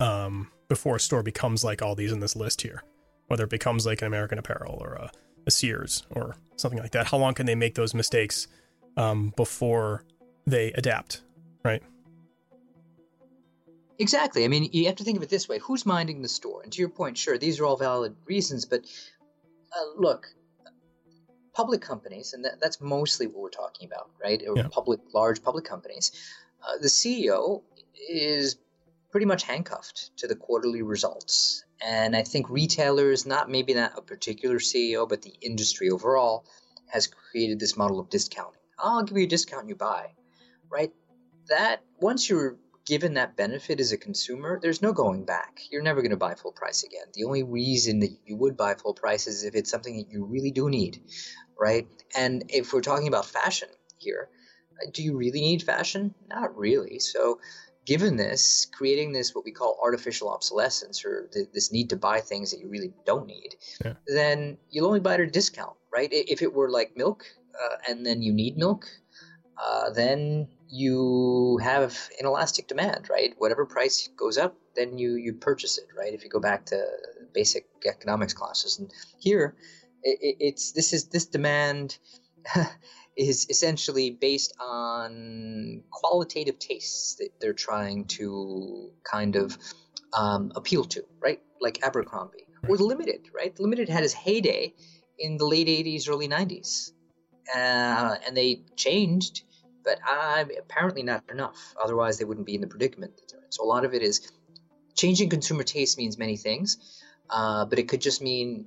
um, 0.01 0.51
before 0.69 0.97
a 0.97 1.01
store 1.01 1.23
becomes 1.23 1.65
like 1.65 1.83
all 1.83 1.95
these 1.95 2.13
in 2.13 2.21
this 2.21 2.37
list 2.37 2.63
here, 2.63 2.83
whether 3.29 3.45
it 3.45 3.51
becomes 3.51 3.87
like 3.87 4.01
an 4.01 4.07
American 4.07 4.39
Apparel 4.39 4.79
or 4.81 4.95
a, 4.95 5.11
a 5.47 5.51
Sears 5.51 6.05
or 6.11 6.37
something 6.57 6.81
like 6.81 6.93
that. 6.93 7.07
How 7.07 7.19
long 7.19 7.35
can 7.35 7.47
they 7.47 7.55
make 7.55 7.75
those 7.75 7.95
mistakes 7.95 8.49
um, 8.97 9.33
before 9.37 10.05
they 10.47 10.73
adapt, 10.73 11.23
right? 11.65 11.83
Exactly. 13.99 14.45
I 14.45 14.49
mean, 14.49 14.69
you 14.73 14.87
have 14.87 14.97
to 14.97 15.05
think 15.05 15.17
of 15.17 15.23
it 15.23 15.31
this 15.31 15.49
way: 15.49 15.59
who's 15.59 15.87
minding 15.87 16.23
the 16.23 16.29
store? 16.29 16.63
And 16.63 16.73
to 16.73 16.81
your 16.81 16.91
point, 16.91 17.17
sure, 17.17 17.39
these 17.39 17.61
are 17.61 17.65
all 17.65 17.77
valid 17.77 18.15
reasons, 18.27 18.65
but 18.65 18.85
uh, 19.73 20.01
look, 20.01 20.27
public 21.55 21.81
companies, 21.81 22.35
and 22.35 22.45
that, 22.45 22.61
that's 22.61 22.81
mostly 22.81 23.27
what 23.27 23.39
we're 23.39 23.49
talking 23.49 23.89
about, 23.89 24.11
right? 24.23 24.43
Or 24.47 24.57
yeah. 24.57 24.69
public, 24.71 25.01
large 25.15 25.43
public 25.43 25.65
companies. 25.65 26.13
Uh, 26.63 26.79
the 26.79 26.89
CEO 26.89 27.63
is 28.11 28.57
pretty 29.11 29.27
much 29.27 29.45
handcuffed 29.45 30.17
to 30.19 30.27
the 30.27 30.37
quarterly 30.37 30.83
results. 30.83 31.65
And 31.85 32.17
I 32.17 32.23
think 32.23 32.51
retailers, 32.51 33.27
not 33.27 33.51
maybe 33.51 33.75
not 33.75 33.99
a 33.99 34.03
particular 34.03 34.59
CEO, 34.59 35.09
but 35.09 35.23
the 35.23 35.35
industry 35.41 35.91
overall, 35.91 36.47
has 36.89 37.07
created 37.07 37.59
this 37.59 37.77
model 37.77 38.01
of 38.01 38.09
discounting. 38.11 38.61
I'll 38.79 39.03
give 39.03 39.17
you 39.17 39.25
a 39.25 39.29
discount, 39.29 39.63
and 39.63 39.71
you 39.71 39.77
buy, 39.77 40.13
right? 40.71 40.93
That 41.49 41.83
once 42.01 42.29
you're 42.29 42.57
given 42.87 43.15
that 43.15 43.37
benefit 43.37 43.81
as 43.81 43.93
a 43.93 43.97
consumer, 43.97 44.59
there's 44.63 44.81
no 44.81 44.93
going 44.93 45.25
back. 45.25 45.61
You're 45.71 45.83
never 45.83 46.01
going 46.03 46.11
to 46.11 46.17
buy 46.17 46.35
full 46.35 46.53
price 46.53 46.85
again. 46.85 47.07
The 47.15 47.25
only 47.25 47.43
reason 47.43 48.01
that 48.01 48.17
you 48.25 48.37
would 48.37 48.57
buy 48.57 48.75
full 48.75 48.95
price 48.95 49.27
is 49.27 49.45
if 49.45 49.55
it's 49.55 49.71
something 49.71 49.97
that 49.97 50.11
you 50.11 50.25
really 50.25 50.53
do 50.53 50.71
need, 50.71 51.03
right? 51.59 51.89
And 52.17 52.45
if 52.49 52.73
we're 52.73 52.83
talking 52.83 53.09
about 53.09 53.27
fashion 53.27 53.69
here, 53.99 54.29
do 54.93 55.03
you 55.03 55.17
really 55.17 55.41
need 55.41 55.63
fashion? 55.63 56.15
Not 56.29 56.57
really. 56.57 56.99
So 57.01 57.41
given 57.87 58.17
this, 58.17 58.67
creating 58.67 59.13
this 59.13 59.35
what 59.35 59.45
we 59.45 59.53
call 59.53 59.79
artificial 59.83 60.29
obsolescence 60.29 61.05
or 61.05 61.29
th- 61.33 61.49
this 61.55 61.73
need 61.73 61.89
to 61.91 61.97
buy 61.97 62.21
things 62.21 62.51
that 62.51 62.61
you 62.61 62.69
really 62.69 62.93
don't 63.07 63.27
need, 63.27 63.55
yeah. 63.85 63.95
then 64.07 64.59
you'll 64.71 64.87
only 64.87 65.01
buy 65.01 65.15
at 65.15 65.21
a 65.21 65.27
discount, 65.27 65.77
right? 65.93 66.09
If 66.13 66.43
it 66.43 66.53
were 66.53 66.69
like 66.69 66.97
milk 66.97 67.25
uh, 67.55 67.77
and 67.89 68.05
then 68.05 68.23
you 68.23 68.33
need 68.33 68.59
milk, 68.59 68.87
uh, 69.65 69.91
then 69.91 70.49
you 70.69 71.59
have 71.63 72.11
inelastic 72.21 72.67
demand, 72.67 73.09
right? 73.09 73.35
Whatever 73.39 73.65
price 73.65 74.09
goes 74.17 74.37
up, 74.37 74.57
then 74.75 74.99
you 74.99 75.15
you 75.15 75.33
purchase 75.33 75.79
it, 75.79 75.87
right? 75.97 76.13
If 76.13 76.25
you 76.25 76.29
go 76.31 76.41
back 76.41 76.67
to 76.67 76.85
basic 77.33 77.67
economics 77.87 78.35
classes, 78.35 78.79
and 78.79 78.93
here 79.19 79.55
it, 80.03 80.37
it's 80.41 80.73
this 80.73 80.93
is 80.93 81.07
this 81.07 81.27
demand 81.27 81.99
is 83.17 83.47
essentially 83.49 84.11
based 84.11 84.55
on 84.61 85.83
qualitative 85.91 86.59
tastes 86.59 87.15
that 87.17 87.31
they're 87.41 87.53
trying 87.55 88.05
to 88.05 88.91
kind 89.05 89.37
of 89.37 89.57
um, 90.13 90.53
appeal 90.55 90.85
to, 90.85 91.05
right? 91.21 91.41
Like 91.61 91.83
Abercrombie 91.83 92.47
or 92.69 92.77
Limited, 92.77 93.31
right? 93.35 93.59
Limited 93.59 93.89
had 93.89 94.05
its 94.05 94.13
heyday 94.13 94.75
in 95.19 95.39
the 95.39 95.47
late 95.47 95.69
80s, 95.69 96.09
early 96.09 96.29
90s. 96.29 96.93
Uh, 97.55 98.17
and 98.27 98.37
they 98.37 98.63
changed, 98.75 99.45
but 99.85 99.99
uh, 100.09 100.45
apparently 100.59 101.03
not 101.03 101.23
enough. 101.31 101.75
Otherwise, 101.83 102.19
they 102.19 102.25
wouldn't 102.25 102.47
be 102.47 102.55
in 102.55 102.61
the 102.61 102.67
predicament 102.67 103.17
that 103.17 103.29
they're 103.31 103.41
in. 103.41 103.53
So 103.53 103.65
a 103.65 103.69
lot 103.69 103.85
of 103.85 103.95
it 103.95 104.03
is 104.03 104.31
changing 104.95 105.29
consumer 105.31 105.63
taste 105.63 105.97
means 105.97 106.19
many 106.19 106.37
things, 106.37 107.03
uh, 107.31 107.65
but 107.67 107.79
it 107.79 107.89
could 107.89 108.01
just 108.01 108.21
mean 108.21 108.67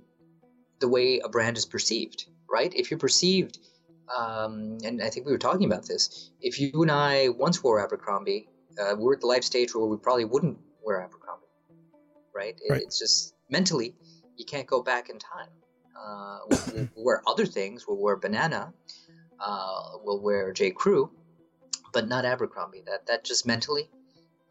the 0.79 0.87
way 0.87 1.19
a 1.19 1.27
brand 1.27 1.57
is 1.57 1.65
perceived, 1.65 2.25
right? 2.49 2.73
If 2.73 2.89
you're 2.89 2.99
perceived, 2.99 3.59
um, 4.15 4.77
and 4.83 5.01
I 5.01 5.09
think 5.09 5.25
we 5.25 5.31
were 5.31 5.37
talking 5.37 5.65
about 5.65 5.85
this, 5.85 6.31
if 6.41 6.59
you 6.59 6.71
and 6.81 6.91
I 6.91 7.29
once 7.29 7.63
wore 7.63 7.79
Abercrombie, 7.79 8.49
uh, 8.79 8.95
we're 8.97 9.13
at 9.13 9.21
the 9.21 9.27
life 9.27 9.43
stage 9.43 9.75
where 9.75 9.85
we 9.85 9.97
probably 9.97 10.25
wouldn't 10.25 10.57
wear 10.83 11.01
Abercrombie, 11.01 11.47
right? 12.33 12.55
right. 12.69 12.81
It's 12.81 12.99
just 12.99 13.35
mentally, 13.49 13.95
you 14.37 14.45
can't 14.45 14.67
go 14.67 14.81
back 14.81 15.09
in 15.09 15.19
time. 15.19 15.49
Uh, 15.99 16.39
we'll, 16.49 16.89
we'll, 16.95 17.05
wear 17.05 17.23
other 17.27 17.45
things. 17.45 17.85
We'll 17.87 18.01
wear 18.01 18.15
banana. 18.15 18.73
Uh, 19.39 19.81
we'll 20.03 20.21
wear 20.21 20.53
J. 20.53 20.71
Crew, 20.71 21.11
but 21.93 22.07
not 22.07 22.25
Abercrombie. 22.25 22.83
That 22.85 23.05
that 23.07 23.25
just 23.25 23.45
mentally. 23.45 23.89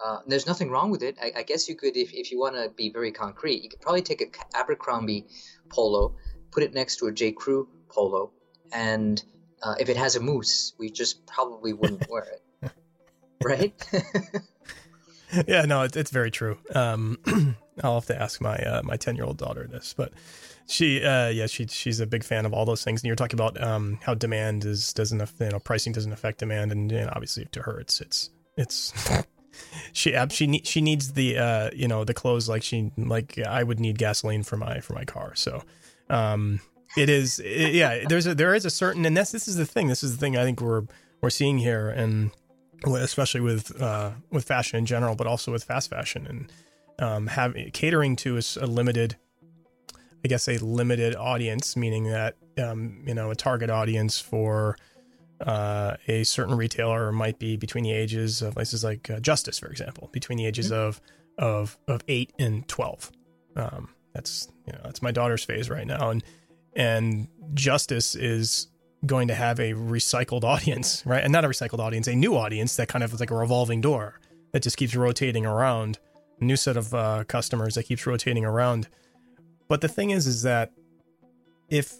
Uh, 0.05 0.21
there's 0.27 0.47
nothing 0.47 0.71
wrong 0.71 0.91
with 0.91 1.03
it. 1.03 1.17
I, 1.21 1.33
I 1.39 1.43
guess 1.43 1.69
you 1.69 1.75
could, 1.75 1.97
if, 1.97 2.13
if 2.13 2.31
you 2.31 2.39
want 2.39 2.55
to 2.55 2.71
be 2.71 2.89
very 2.91 3.11
concrete, 3.11 3.63
you 3.63 3.69
could 3.69 3.81
probably 3.81 4.03
take 4.03 4.21
a 4.21 4.57
Abercrombie 4.57 5.27
polo, 5.71 6.15
put 6.53 6.63
it 6.63 6.73
next 6.73 6.99
to 6.99 7.07
a 7.07 7.13
J. 7.13 7.33
Crew 7.33 7.69
polo, 7.89 8.31
and 8.73 9.25
uh, 9.63 9.75
if 9.79 9.89
it 9.89 9.97
has 9.97 10.17
a 10.17 10.21
moose, 10.21 10.75
we 10.79 10.91
just 10.91 11.27
probably 11.27 11.73
wouldn't 11.73 12.09
wear 12.09 12.27
it, 12.63 12.73
right? 13.45 13.75
yeah, 15.47 15.63
no, 15.63 15.83
it's, 15.83 15.97
it's 15.97 16.11
very 16.11 16.31
true. 16.31 16.59
Um, 16.75 17.19
I'll 17.83 17.95
have 17.95 18.07
to 18.07 18.21
ask 18.21 18.41
my 18.41 18.57
uh, 18.57 18.83
my 18.83 18.97
ten 18.97 19.17
year 19.17 19.25
old 19.25 19.39
daughter 19.39 19.67
this, 19.67 19.95
but 19.97 20.13
she, 20.67 21.03
uh, 21.03 21.29
yeah, 21.29 21.47
she 21.47 21.67
she's 21.67 22.01
a 22.01 22.07
big 22.07 22.25
fan 22.25 22.45
of 22.45 22.53
all 22.53 22.65
those 22.65 22.85
things. 22.85 23.03
And 23.03 23.07
you're 23.07 23.17
talking 23.17 23.39
about 23.39 23.61
um, 23.63 23.99
how 24.03 24.15
demand 24.15 24.65
is 24.65 24.93
doesn't 24.93 25.21
you 25.41 25.49
know 25.49 25.59
pricing 25.59 25.93
doesn't 25.93 26.13
affect 26.13 26.39
demand, 26.39 26.73
and, 26.73 26.91
and 26.93 27.11
obviously 27.11 27.47
to 27.53 27.63
her 27.63 27.81
it's 27.81 28.01
it's 28.01 28.31
it's 28.57 28.93
she 29.93 30.17
she 30.31 30.61
she 30.65 30.81
needs 30.81 31.13
the 31.13 31.39
uh 31.39 31.71
you 31.75 31.89
know 31.89 32.05
the 32.05 32.15
clothes 32.15 32.49
like 32.49 32.63
she 32.63 32.93
like 32.97 33.39
I 33.39 33.63
would 33.63 33.81
need 33.81 33.99
gasoline 33.99 34.43
for 34.43 34.57
my 34.57 34.81
for 34.81 34.93
my 34.93 35.05
car. 35.05 35.35
So 35.35 35.63
um 36.11 36.61
it 36.97 37.09
is 37.09 37.39
it, 37.41 37.75
yeah 37.75 38.05
there's 38.09 38.27
a 38.27 38.35
there 38.35 38.55
is 38.55 38.65
a 38.65 38.71
certain 38.71 39.05
and 39.05 39.17
this 39.17 39.33
this 39.33 39.49
is 39.49 39.57
the 39.57 39.67
thing 39.67 39.89
this 39.89 40.03
is 40.03 40.13
the 40.13 40.19
thing 40.19 40.37
I 40.37 40.45
think 40.45 40.61
we're 40.61 40.85
we're 41.21 41.31
seeing 41.31 41.59
here 41.59 41.89
and 41.89 42.31
especially 42.87 43.41
with 43.41 43.81
uh 43.81 44.13
with 44.31 44.45
fashion 44.45 44.79
in 44.79 44.87
general 44.87 45.15
but 45.15 45.27
also 45.27 45.53
with 45.53 45.65
fast 45.65 45.91
fashion 45.91 46.27
and 46.27 46.53
um 46.99 47.27
having 47.27 47.71
catering 47.71 48.17
to 48.17 48.37
a, 48.37 48.43
a 48.61 48.67
limited 48.67 49.17
I 50.25 50.29
guess 50.29 50.49
a 50.49 50.59
limited 50.65 51.15
audience 51.17 51.77
meaning 51.77 52.05
that 52.05 52.37
um 52.63 53.03
you 53.07 53.15
know 53.15 53.31
a 53.31 53.35
target 53.35 53.71
audience 53.71 54.19
for 54.21 54.77
uh, 55.41 55.97
a 56.09 56.25
certain 56.25 56.57
retailer 56.57 57.13
might 57.13 57.39
be 57.39 57.57
between 57.57 57.85
the 57.85 57.93
ages 57.93 58.43
of 58.43 58.55
places 58.55 58.83
like 58.83 59.09
uh, 59.11 59.21
Justice, 59.21 59.59
for 59.59 59.69
example, 59.69 60.09
between 60.13 60.39
the 60.39 60.47
ages 60.47 60.71
mm-hmm. 60.71 60.75
of 60.81 61.01
of 61.39 61.79
of 61.87 62.03
eight 62.09 62.33
and 62.39 62.67
twelve. 62.69 63.13
Um, 63.57 63.91
that's 64.13 64.49
you 64.67 64.73
know 64.73 64.81
that's 64.85 65.03
my 65.03 65.13
daughter's 65.13 65.45
phase 65.45 65.71
right 65.71 65.87
now, 65.87 66.11
and 66.11 66.25
and 66.79 67.27
Justice 67.55 68.15
is 68.15 68.69
going 69.05 69.29
to 69.29 69.35
have 69.35 69.59
a 69.59 69.73
recycled 69.75 70.45
audience, 70.45 71.03
right? 71.07 71.23
And 71.23 71.33
not 71.33 71.45
a 71.45 71.49
recycled 71.49 71.81
audience, 71.81 72.07
a 72.07 72.15
new 72.15 72.37
audience 72.37 72.77
that 72.77 72.89
kind 72.89 73.05
of 73.05 73.13
is 73.13 73.21
like 73.21 73.31
a 73.31 73.37
revolving 73.37 73.83
door 73.83 74.21
that 74.53 74.63
just 74.63 74.79
keeps 74.79 74.95
rotating 74.95 75.45
around. 75.45 75.99
A 76.41 76.45
new 76.45 76.57
set 76.57 76.77
of 76.77 76.95
uh, 76.95 77.25
customers 77.25 77.75
that 77.75 77.83
keeps 77.83 78.07
rotating 78.07 78.45
around. 78.45 78.89
But 79.67 79.81
the 79.81 79.89
thing 79.89 80.11
is, 80.11 80.27
is 80.27 80.43
that 80.43 80.73
if 81.69 81.95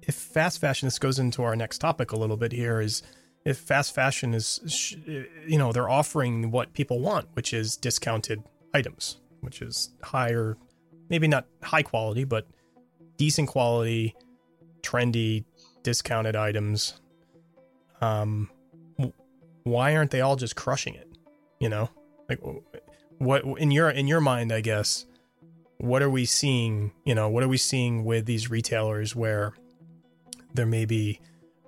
if 0.00 0.14
fast 0.14 0.60
fashion, 0.60 0.86
this 0.86 0.98
goes 0.98 1.18
into 1.18 1.42
our 1.42 1.54
next 1.54 1.78
topic 1.78 2.12
a 2.12 2.16
little 2.16 2.36
bit 2.36 2.52
here, 2.52 2.80
is 2.80 3.02
if 3.44 3.58
fast 3.58 3.94
fashion 3.94 4.34
is, 4.34 4.96
you 5.06 5.58
know, 5.58 5.72
they're 5.72 5.88
offering 5.88 6.50
what 6.50 6.72
people 6.72 7.00
want, 7.00 7.28
which 7.34 7.52
is 7.52 7.76
discounted 7.76 8.42
items, 8.74 9.18
which 9.40 9.62
is 9.62 9.90
higher, 10.02 10.56
maybe 11.08 11.28
not 11.28 11.46
high 11.62 11.82
quality, 11.82 12.24
but 12.24 12.46
decent 13.16 13.48
quality, 13.48 14.14
trendy, 14.82 15.44
discounted 15.82 16.36
items. 16.36 17.00
Um, 18.00 18.50
why 19.62 19.96
aren't 19.96 20.10
they 20.10 20.20
all 20.20 20.36
just 20.36 20.56
crushing 20.56 20.94
it? 20.94 21.08
You 21.60 21.68
know, 21.68 21.90
like 22.28 22.40
what 23.18 23.44
in 23.58 23.70
your 23.70 23.90
in 23.90 24.06
your 24.06 24.20
mind, 24.20 24.52
I 24.52 24.60
guess. 24.60 25.06
What 25.78 26.02
are 26.02 26.10
we 26.10 26.24
seeing? 26.24 26.92
You 27.04 27.14
know, 27.14 27.28
what 27.28 27.42
are 27.42 27.48
we 27.48 27.56
seeing 27.56 28.04
with 28.04 28.26
these 28.26 28.50
retailers 28.50 29.14
where 29.16 29.54
there 30.54 30.66
may 30.66 30.84
be 30.84 31.20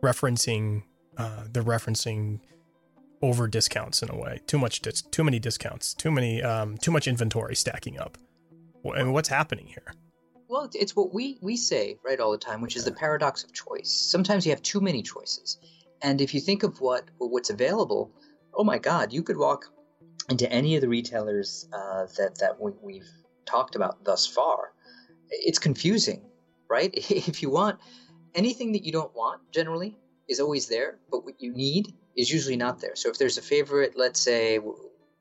referencing 0.02 0.84
uh, 1.18 1.44
they're 1.52 1.62
referencing 1.62 2.40
over 3.22 3.48
discounts 3.48 4.02
in 4.02 4.10
a 4.10 4.16
way 4.16 4.40
too 4.46 4.58
much 4.58 4.80
dis- 4.80 5.02
too 5.02 5.24
many 5.24 5.38
discounts 5.38 5.94
too 5.94 6.10
many 6.10 6.42
um, 6.42 6.76
too 6.78 6.90
much 6.90 7.08
inventory 7.08 7.56
stacking 7.56 7.98
up 7.98 8.16
and 8.84 9.12
what's 9.12 9.28
happening 9.28 9.66
here 9.66 9.94
well 10.48 10.68
it's 10.74 10.94
what 10.94 11.12
we 11.12 11.38
we 11.40 11.56
say 11.56 11.98
right 12.04 12.20
all 12.20 12.32
the 12.32 12.38
time 12.38 12.60
which 12.60 12.76
is 12.76 12.84
the 12.84 12.92
paradox 12.92 13.44
of 13.44 13.52
choice. 13.52 13.90
Sometimes 13.90 14.46
you 14.46 14.52
have 14.52 14.62
too 14.62 14.80
many 14.80 15.02
choices. 15.02 15.58
And 16.02 16.20
if 16.20 16.34
you 16.34 16.40
think 16.40 16.62
of 16.62 16.80
what 16.80 17.04
what's 17.18 17.50
available 17.50 18.12
oh 18.54 18.64
my 18.64 18.78
god 18.78 19.12
you 19.12 19.22
could 19.22 19.36
walk 19.36 19.66
into 20.28 20.50
any 20.50 20.74
of 20.74 20.80
the 20.80 20.88
retailers 20.88 21.68
uh, 21.72 22.06
that 22.18 22.38
that 22.40 22.60
we, 22.60 22.72
we've 22.82 23.10
talked 23.44 23.76
about 23.76 24.04
thus 24.04 24.26
far. 24.26 24.72
It's 25.30 25.58
confusing 25.58 26.22
right? 26.68 26.92
If 27.10 27.42
you 27.42 27.50
want 27.50 27.78
anything 28.34 28.72
that 28.72 28.84
you 28.84 28.92
don't 28.92 29.14
want 29.14 29.40
generally 29.52 29.96
is 30.28 30.40
always 30.40 30.66
there, 30.68 30.98
but 31.10 31.24
what 31.24 31.40
you 31.40 31.52
need 31.52 31.94
is 32.16 32.30
usually 32.30 32.56
not 32.56 32.80
there. 32.80 32.96
So 32.96 33.10
if 33.10 33.18
there's 33.18 33.38
a 33.38 33.42
favorite, 33.42 33.94
let's 33.96 34.20
say, 34.20 34.58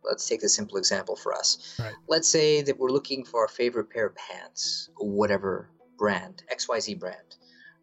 let's 0.08 0.28
take 0.28 0.44
a 0.44 0.50
simple 0.50 0.78
example 0.78 1.16
for 1.16 1.34
us. 1.34 1.78
Right. 1.80 1.94
Let's 2.08 2.28
say 2.28 2.62
that 2.62 2.78
we're 2.78 2.90
looking 2.92 3.26
for 3.26 3.46
a 3.46 3.50
favorite 3.50 3.90
pair 3.90 4.08
of 4.08 4.16
pants, 4.16 4.90
whatever 4.98 5.70
brand, 5.98 6.44
XYZ 6.54 7.00
brand. 7.00 7.36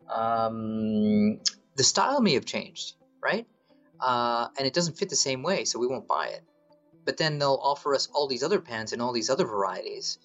Um, 0.09 1.41
the 1.76 1.85
style 1.85 2.21
may 2.21 2.35
have 2.35 2.45
changed, 2.45 2.95
right? 3.23 3.47
Uh, 4.00 4.49
and 4.59 4.67
it 4.67 4.75
doesn't 4.75 4.99
fit 4.99 5.09
the 5.09 5.17
same 5.17 5.43
way, 5.43 5.64
so 5.64 5.79
we 5.79 5.87
won't 5.87 6.09
buy 6.09 6.29
it. 6.29 6.43
But 7.05 7.17
then 7.17 7.38
they'll 7.38 7.61
offer 7.62 7.95
us 7.95 8.09
all 8.12 8.29
these 8.29 8.43
other 8.43 8.61
pants 8.61 8.93
and 8.93 9.00
all 9.00 9.12
these 9.12 9.31
other 9.31 9.45
varieties 9.45 10.19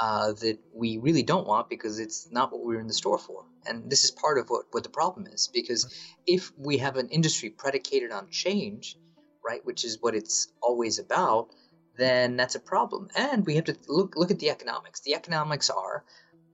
uh, 0.00 0.32
that 0.32 0.58
we 0.72 0.98
really 0.98 1.22
don't 1.22 1.46
want 1.46 1.68
because 1.68 1.98
it's 1.98 2.28
not 2.30 2.52
what 2.52 2.64
we 2.64 2.76
are 2.76 2.80
in 2.80 2.86
the 2.86 2.94
store 2.94 3.18
for. 3.18 3.44
And 3.66 3.90
this 3.90 4.04
is 4.04 4.10
part 4.10 4.38
of 4.38 4.48
what, 4.50 4.66
what 4.72 4.82
the 4.82 4.88
problem 4.88 5.26
is 5.26 5.48
because 5.52 5.94
if 6.26 6.52
we 6.58 6.78
have 6.78 6.96
an 6.96 7.08
industry 7.08 7.50
predicated 7.50 8.10
on 8.10 8.28
change, 8.30 8.96
right, 9.44 9.64
which 9.64 9.84
is 9.84 9.98
what 10.00 10.14
it's 10.14 10.48
always 10.62 10.98
about, 10.98 11.48
then 11.96 12.36
that's 12.36 12.54
a 12.54 12.60
problem. 12.60 13.08
And 13.16 13.46
we 13.46 13.56
have 13.56 13.64
to 13.64 13.76
look 13.88 14.16
look 14.16 14.30
at 14.30 14.38
the 14.38 14.50
economics. 14.50 15.00
The 15.00 15.14
economics 15.14 15.70
are 15.70 16.04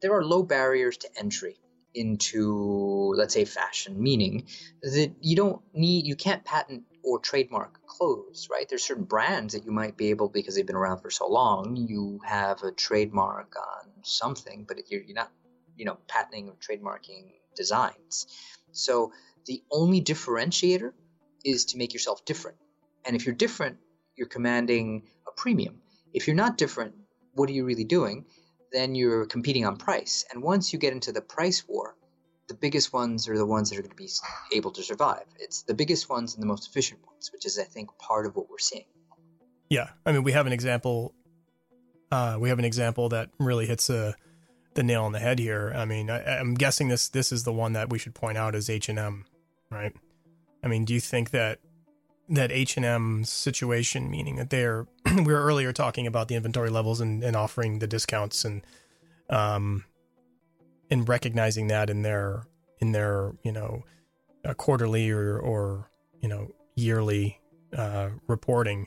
there 0.00 0.14
are 0.14 0.24
low 0.24 0.42
barriers 0.42 0.96
to 0.98 1.08
entry 1.18 1.56
into 1.94 3.12
let's 3.16 3.34
say 3.34 3.44
fashion 3.44 4.00
meaning 4.00 4.46
that 4.82 5.12
you 5.20 5.34
don't 5.34 5.60
need 5.74 6.06
you 6.06 6.14
can't 6.14 6.44
patent 6.44 6.84
or 7.02 7.18
trademark 7.18 7.84
clothes 7.86 8.48
right 8.50 8.68
there's 8.68 8.84
certain 8.84 9.04
brands 9.04 9.54
that 9.54 9.64
you 9.64 9.72
might 9.72 9.96
be 9.96 10.10
able 10.10 10.28
because 10.28 10.54
they've 10.54 10.66
been 10.66 10.76
around 10.76 11.00
for 11.00 11.10
so 11.10 11.26
long 11.26 11.74
you 11.74 12.20
have 12.24 12.62
a 12.62 12.70
trademark 12.70 13.56
on 13.56 13.90
something 14.04 14.64
but 14.68 14.78
you're, 14.88 15.02
you're 15.02 15.16
not 15.16 15.32
you 15.76 15.84
know 15.84 15.98
patenting 16.06 16.48
or 16.48 16.54
trademarking 16.54 17.32
designs 17.56 18.26
so 18.70 19.12
the 19.46 19.62
only 19.72 20.00
differentiator 20.00 20.92
is 21.44 21.64
to 21.66 21.76
make 21.76 21.92
yourself 21.92 22.24
different 22.24 22.58
and 23.04 23.16
if 23.16 23.26
you're 23.26 23.34
different 23.34 23.76
you're 24.16 24.28
commanding 24.28 25.02
a 25.26 25.32
premium 25.36 25.80
if 26.12 26.26
you're 26.26 26.36
not 26.36 26.58
different 26.58 26.94
what 27.34 27.48
are 27.48 27.52
you 27.52 27.64
really 27.64 27.84
doing 27.84 28.24
then 28.72 28.94
you're 28.94 29.26
competing 29.26 29.64
on 29.66 29.76
price. 29.76 30.24
And 30.32 30.42
once 30.42 30.72
you 30.72 30.78
get 30.78 30.92
into 30.92 31.12
the 31.12 31.20
price 31.20 31.66
war, 31.66 31.96
the 32.48 32.54
biggest 32.54 32.92
ones 32.92 33.28
are 33.28 33.36
the 33.36 33.46
ones 33.46 33.70
that 33.70 33.78
are 33.78 33.82
going 33.82 33.90
to 33.90 33.96
be 33.96 34.08
able 34.52 34.72
to 34.72 34.82
survive. 34.82 35.24
It's 35.38 35.62
the 35.62 35.74
biggest 35.74 36.08
ones 36.08 36.34
and 36.34 36.42
the 36.42 36.46
most 36.46 36.68
efficient 36.68 37.00
ones, 37.06 37.30
which 37.32 37.46
is, 37.46 37.58
I 37.58 37.64
think, 37.64 37.90
part 37.98 38.26
of 38.26 38.34
what 38.34 38.50
we're 38.50 38.58
seeing. 38.58 38.86
Yeah, 39.68 39.90
I 40.04 40.12
mean, 40.12 40.24
we 40.24 40.32
have 40.32 40.46
an 40.46 40.52
example. 40.52 41.14
Uh, 42.10 42.38
we 42.40 42.48
have 42.48 42.58
an 42.58 42.64
example 42.64 43.08
that 43.10 43.30
really 43.38 43.66
hits 43.66 43.86
the 43.86 44.16
the 44.74 44.82
nail 44.82 45.04
on 45.04 45.12
the 45.12 45.18
head 45.20 45.38
here. 45.38 45.72
I 45.74 45.84
mean, 45.84 46.10
I, 46.10 46.38
am 46.38 46.54
guessing 46.54 46.88
this 46.88 47.08
this 47.08 47.30
is 47.30 47.44
the 47.44 47.52
one 47.52 47.72
that 47.74 47.88
we 47.90 47.98
should 47.98 48.14
point 48.14 48.36
out 48.36 48.56
as 48.56 48.68
H 48.68 48.88
and 48.88 48.98
M, 48.98 49.26
right? 49.70 49.92
I 50.64 50.66
mean, 50.66 50.84
do 50.84 50.92
you 50.92 51.00
think 51.00 51.30
that 51.30 51.60
that 52.30 52.50
H&M 52.50 53.24
situation, 53.24 54.10
meaning 54.10 54.36
that 54.36 54.50
they're, 54.50 54.86
we 55.16 55.32
were 55.32 55.42
earlier 55.42 55.72
talking 55.72 56.06
about 56.06 56.28
the 56.28 56.36
inventory 56.36 56.70
levels 56.70 57.00
and, 57.00 57.22
and 57.22 57.36
offering 57.36 57.80
the 57.80 57.86
discounts 57.86 58.44
and, 58.44 58.62
um, 59.28 59.84
and 60.90 61.08
recognizing 61.08 61.66
that 61.68 61.90
in 61.90 62.02
their, 62.02 62.44
in 62.80 62.92
their, 62.92 63.32
you 63.42 63.52
know, 63.52 63.84
a 64.44 64.54
quarterly 64.54 65.10
or 65.10 65.38
or 65.38 65.90
you 66.20 66.28
know 66.28 66.50
yearly 66.74 67.40
uh, 67.76 68.10
reporting 68.26 68.86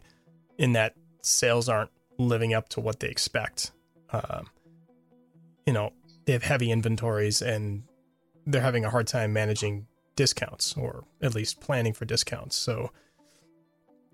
in 0.58 0.74
that 0.74 0.96
sales 1.22 1.70
aren't 1.70 1.92
living 2.18 2.54
up 2.54 2.70
to 2.70 2.82
what 2.82 3.00
they 3.00 3.08
expect. 3.08 3.72
Um, 4.12 4.48
you 5.66 5.74
know, 5.74 5.92
they 6.26 6.34
have 6.34 6.44
heavy 6.44 6.72
inventories 6.72 7.42
and 7.42 7.84
they're 8.46 8.62
having 8.62 8.86
a 8.86 8.90
hard 8.90 9.08
time 9.08 9.34
managing 9.34 9.88
discounts 10.16 10.76
or 10.76 11.06
at 11.22 11.34
least 11.34 11.60
planning 11.60 11.94
for 11.94 12.06
discounts. 12.06 12.56
So 12.56 12.92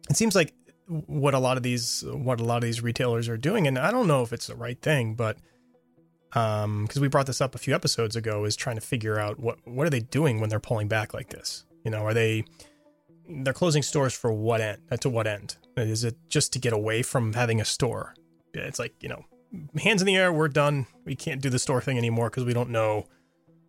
it 0.09 0.17
seems 0.17 0.35
like 0.35 0.53
what 0.87 1.33
a 1.33 1.39
lot 1.39 1.57
of 1.57 1.63
these 1.63 2.03
what 2.07 2.39
a 2.39 2.43
lot 2.43 2.57
of 2.57 2.63
these 2.63 2.81
retailers 2.81 3.29
are 3.29 3.37
doing 3.37 3.67
and 3.67 3.77
I 3.77 3.91
don't 3.91 4.07
know 4.07 4.23
if 4.23 4.33
it's 4.33 4.47
the 4.47 4.55
right 4.55 4.79
thing, 4.81 5.15
but 5.15 5.37
um 6.33 6.83
because 6.83 6.99
we 6.99 7.07
brought 7.07 7.27
this 7.27 7.41
up 7.41 7.55
a 7.55 7.59
few 7.59 7.75
episodes 7.75 8.15
ago 8.15 8.45
is 8.45 8.55
trying 8.55 8.75
to 8.75 8.81
figure 8.81 9.19
out 9.19 9.39
what 9.39 9.59
what 9.65 9.85
are 9.85 9.91
they 9.91 9.99
doing 9.99 10.39
when 10.39 10.49
they're 10.49 10.59
pulling 10.59 10.87
back 10.87 11.13
like 11.13 11.29
this? 11.29 11.65
You 11.83 11.91
know, 11.91 12.05
are 12.05 12.13
they 12.13 12.43
they're 13.27 13.53
closing 13.53 13.83
stores 13.83 14.13
for 14.13 14.31
what 14.31 14.61
end? 14.61 14.81
Uh, 14.91 14.97
to 14.97 15.09
what 15.09 15.27
end? 15.27 15.57
Is 15.77 16.03
it 16.03 16.17
just 16.27 16.51
to 16.53 16.59
get 16.59 16.73
away 16.73 17.03
from 17.03 17.33
having 17.33 17.61
a 17.61 17.65
store? 17.65 18.15
It's 18.53 18.79
like, 18.79 18.95
you 19.01 19.07
know, 19.07 19.23
hands 19.79 20.01
in 20.01 20.07
the 20.07 20.15
air, 20.15 20.33
we're 20.33 20.47
done. 20.47 20.87
We 21.05 21.15
can't 21.15 21.39
do 21.39 21.51
the 21.51 21.59
store 21.59 21.79
thing 21.79 21.99
anymore 21.99 22.31
because 22.31 22.43
we 22.43 22.53
don't 22.53 22.71
know 22.71 23.05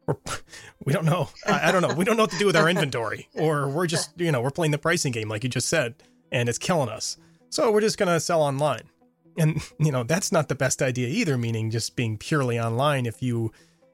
we're, 0.06 0.16
we 0.84 0.92
don't 0.92 1.04
know. 1.04 1.28
I, 1.46 1.68
I, 1.68 1.72
don't 1.72 1.82
know. 1.82 1.94
We 1.94 2.04
don't 2.04 2.16
know 2.16 2.24
what 2.24 2.32
to 2.32 2.38
do 2.38 2.46
with 2.46 2.56
our 2.56 2.68
inventory, 2.70 3.28
or 3.34 3.68
we're 3.68 3.86
just, 3.86 4.18
you 4.20 4.32
know, 4.32 4.40
we're 4.40 4.50
playing 4.50 4.72
the 4.72 4.78
pricing 4.78 5.12
game, 5.12 5.28
like 5.28 5.44
you 5.44 5.50
just 5.50 5.68
said, 5.68 5.94
and 6.32 6.48
it's 6.48 6.58
killing 6.58 6.88
us. 6.88 7.16
So 7.48 7.70
we're 7.70 7.80
just 7.80 7.98
going 7.98 8.08
to 8.08 8.20
sell 8.20 8.42
online. 8.42 8.88
And, 9.36 9.62
you 9.78 9.92
know, 9.92 10.02
that's 10.02 10.32
not 10.32 10.48
the 10.48 10.54
best 10.54 10.82
idea 10.82 11.08
either, 11.08 11.36
meaning 11.36 11.70
just 11.70 11.96
being 11.96 12.18
purely 12.18 12.58
online 12.58 13.06
if 13.06 13.22
you 13.22 13.52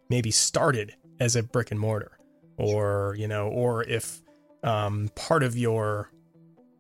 maybe 0.09 0.31
started 0.31 0.95
as 1.19 1.37
a 1.37 1.43
brick 1.43 1.71
and 1.71 1.81
mortar, 1.81 2.19
or, 2.59 3.14
you 3.19 3.26
know, 3.26 3.49
or 3.49 3.83
if 3.85 4.21
um, 4.62 5.11
part 5.14 5.43
of 5.43 5.57
your 5.57 6.11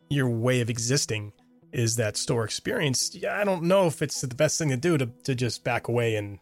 your 0.08 0.28
way 0.28 0.60
of 0.60 0.70
existing 0.70 1.32
is 1.72 1.96
that 1.96 2.16
store 2.16 2.44
experience. 2.44 3.14
Yeah, 3.14 3.40
I 3.40 3.44
don't 3.44 3.64
know 3.64 3.86
if 3.86 4.02
it's 4.02 4.20
the 4.20 4.34
best 4.34 4.58
thing 4.58 4.68
to 4.68 4.76
do 4.76 4.96
to, 4.98 5.06
to 5.24 5.34
just 5.34 5.64
back 5.64 5.88
away 5.88 6.16
and 6.16 6.38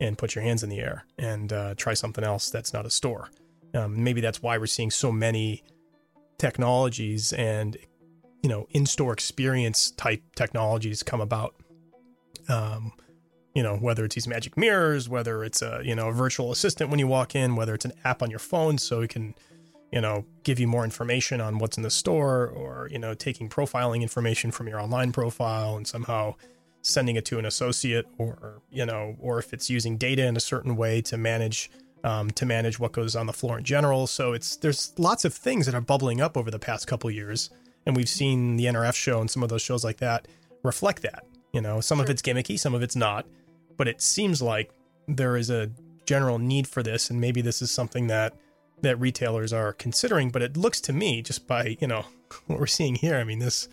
and 0.00 0.18
put 0.18 0.34
your 0.34 0.44
hands 0.44 0.62
in 0.62 0.68
the 0.68 0.78
air 0.78 1.06
and 1.18 1.52
uh, 1.52 1.74
try 1.76 1.94
something 1.94 2.24
else 2.24 2.50
that's 2.50 2.72
not 2.72 2.84
a 2.84 2.90
store. 2.90 3.30
Um, 3.74 4.02
maybe 4.02 4.20
that's 4.20 4.42
why 4.42 4.58
we're 4.58 4.66
seeing 4.66 4.90
so 4.90 5.10
many 5.10 5.62
technologies 6.38 7.32
and 7.32 7.76
you 8.46 8.50
know 8.52 8.68
in-store 8.70 9.12
experience 9.12 9.90
type 9.90 10.22
technologies 10.36 11.02
come 11.02 11.20
about. 11.20 11.56
Um, 12.48 12.92
you 13.56 13.62
know 13.64 13.76
whether 13.76 14.04
it's 14.04 14.14
these 14.14 14.28
magic 14.28 14.56
mirrors, 14.56 15.08
whether 15.08 15.42
it's 15.42 15.62
a 15.62 15.80
you 15.82 15.96
know 15.96 16.10
a 16.10 16.12
virtual 16.12 16.52
assistant 16.52 16.88
when 16.88 17.00
you 17.00 17.08
walk 17.08 17.34
in, 17.34 17.56
whether 17.56 17.74
it's 17.74 17.84
an 17.84 17.92
app 18.04 18.22
on 18.22 18.30
your 18.30 18.38
phone 18.38 18.78
so 18.78 19.00
it 19.00 19.10
can 19.10 19.34
you 19.90 20.00
know 20.00 20.24
give 20.44 20.60
you 20.60 20.68
more 20.68 20.84
information 20.84 21.40
on 21.40 21.58
what's 21.58 21.76
in 21.76 21.82
the 21.82 21.90
store, 21.90 22.46
or 22.46 22.88
you 22.92 23.00
know 23.00 23.14
taking 23.14 23.48
profiling 23.48 24.00
information 24.00 24.52
from 24.52 24.68
your 24.68 24.80
online 24.80 25.10
profile 25.10 25.76
and 25.76 25.88
somehow 25.88 26.32
sending 26.82 27.16
it 27.16 27.24
to 27.24 27.40
an 27.40 27.46
associate 27.46 28.06
or 28.16 28.62
you 28.70 28.86
know 28.86 29.16
or 29.18 29.40
if 29.40 29.52
it's 29.52 29.68
using 29.68 29.96
data 29.96 30.24
in 30.24 30.36
a 30.36 30.40
certain 30.40 30.76
way 30.76 31.02
to 31.02 31.16
manage 31.16 31.68
um, 32.04 32.30
to 32.30 32.46
manage 32.46 32.78
what 32.78 32.92
goes 32.92 33.16
on 33.16 33.26
the 33.26 33.32
floor 33.32 33.58
in 33.58 33.64
general 33.64 34.06
so 34.06 34.34
it's 34.34 34.54
there's 34.54 34.92
lots 34.98 35.24
of 35.24 35.34
things 35.34 35.66
that 35.66 35.74
are 35.74 35.80
bubbling 35.80 36.20
up 36.20 36.36
over 36.36 36.48
the 36.48 36.60
past 36.60 36.86
couple 36.86 37.10
years 37.10 37.50
and 37.86 37.96
we've 37.96 38.08
seen 38.08 38.56
the 38.56 38.66
nrf 38.66 38.94
show 38.94 39.20
and 39.20 39.30
some 39.30 39.42
of 39.42 39.48
those 39.48 39.62
shows 39.62 39.84
like 39.84 39.98
that 39.98 40.28
reflect 40.62 41.02
that 41.02 41.24
you 41.52 41.60
know 41.60 41.80
some 41.80 41.98
sure. 41.98 42.04
of 42.04 42.10
it's 42.10 42.22
gimmicky 42.22 42.58
some 42.58 42.74
of 42.74 42.82
it's 42.82 42.96
not 42.96 43.26
but 43.76 43.88
it 43.88 44.00
seems 44.00 44.42
like 44.42 44.70
there 45.08 45.36
is 45.36 45.50
a 45.50 45.70
general 46.04 46.38
need 46.38 46.66
for 46.66 46.82
this 46.82 47.10
and 47.10 47.20
maybe 47.20 47.40
this 47.40 47.62
is 47.62 47.70
something 47.70 48.06
that 48.06 48.34
that 48.82 48.98
retailers 49.00 49.52
are 49.52 49.72
considering 49.72 50.30
but 50.30 50.42
it 50.42 50.56
looks 50.56 50.80
to 50.80 50.92
me 50.92 51.22
just 51.22 51.46
by 51.46 51.76
you 51.80 51.86
know 51.86 52.04
what 52.46 52.58
we're 52.58 52.66
seeing 52.66 52.94
here 52.94 53.16
i 53.16 53.24
mean 53.24 53.38
this 53.38 53.68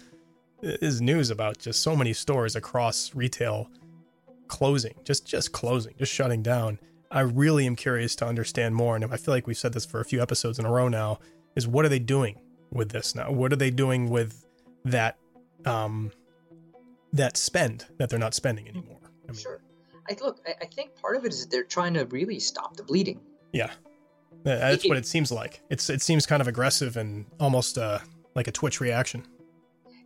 is 0.64 1.02
news 1.02 1.30
about 1.30 1.58
just 1.58 1.82
so 1.82 1.96
many 1.96 2.14
stores 2.14 2.56
across 2.56 3.14
retail 3.14 3.70
closing, 4.54 4.94
just 5.04 5.26
just 5.26 5.52
closing, 5.52 5.94
just 5.98 6.14
shutting 6.14 6.44
down. 6.44 6.80
I 7.12 7.22
really 7.22 7.66
am 7.66 7.76
curious 7.76 8.16
to 8.18 8.26
understand 8.26 8.76
more, 8.76 8.96
and 8.96 9.06
I 9.06 9.18
feel 9.18 9.34
like 9.34 9.48
we've 9.48 9.58
said 9.58 9.74
this 9.74 9.86
for 9.86 10.00
a 10.00 10.06
few 10.06 10.22
episodes 10.22 10.60
in 10.60 10.66
a 10.66 10.72
row 10.72 10.88
now. 10.88 11.20
Is 11.56 11.68
what 11.68 11.86
are 11.86 11.90
they 11.90 12.00
doing 12.00 12.40
with 12.74 12.90
this 12.90 13.16
now? 13.16 13.32
What 13.32 13.54
are 13.54 13.58
they 13.58 13.72
doing 13.72 14.10
with 14.10 14.46
that 14.86 15.18
um, 15.66 16.12
that 17.14 17.38
spend 17.38 17.86
that 17.98 18.10
they're 18.10 18.20
not 18.20 18.34
spending 18.34 18.68
anymore? 18.68 19.00
I 19.28 19.32
mean, 19.32 19.42
sure. 19.42 19.62
I 20.10 20.18
look. 20.22 20.40
I, 20.48 20.56
I 20.62 20.66
think 20.66 20.96
part 20.96 21.16
of 21.16 21.26
it 21.26 21.34
is 21.34 21.42
that 21.42 21.52
they're 21.52 21.64
trying 21.64 21.94
to 21.94 22.06
really 22.06 22.40
stop 22.40 22.76
the 22.76 22.84
bleeding. 22.84 23.22
Yeah, 23.52 23.72
that's 24.44 24.84
it, 24.84 24.90
what 24.90 24.98
it 24.98 25.06
seems 25.06 25.32
like. 25.32 25.62
It's 25.70 25.90
it 25.90 26.02
seems 26.02 26.26
kind 26.26 26.42
of 26.42 26.48
aggressive 26.48 26.98
and 26.98 27.26
almost 27.40 27.78
uh, 27.78 28.00
like 28.36 28.48
a 28.48 28.52
Twitch 28.52 28.82
reaction. 28.82 29.26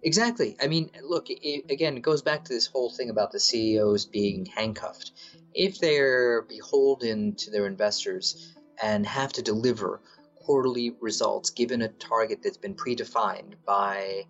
Exactly. 0.04 0.56
I 0.62 0.68
mean, 0.68 0.92
look, 1.04 1.28
it, 1.30 1.66
again, 1.72 1.98
it 1.98 2.02
goes 2.02 2.22
back 2.22 2.46
to 2.46 2.54
this 2.54 2.68
whole 2.68 2.90
thing 2.90 3.10
about 3.10 3.32
the 3.32 3.40
CEOs 3.40 4.06
being 4.06 4.46
handcuffed. 4.46 5.12
If 5.54 5.80
they're 5.80 6.44
beholden 6.44 7.34
to 7.36 7.52
their 7.52 7.66
investors 7.66 8.56
and 8.82 9.06
have 9.06 9.34
to 9.34 9.42
deliver 9.42 10.02
quarterly 10.48 10.94
results 11.02 11.50
given 11.50 11.82
a 11.82 11.90
target 11.90 12.40
that's 12.42 12.58
been 12.58 12.74
predefined 12.74 13.54
by 13.66 14.24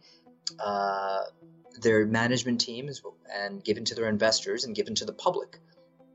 uh, 0.59 1.21
their 1.81 2.05
management 2.07 2.59
teams 2.59 3.01
and 3.31 3.63
given 3.63 3.85
to 3.85 3.93
their 3.93 4.09
investors 4.09 4.65
and 4.65 4.75
given 4.75 4.95
to 4.95 5.05
the 5.05 5.13
public, 5.13 5.59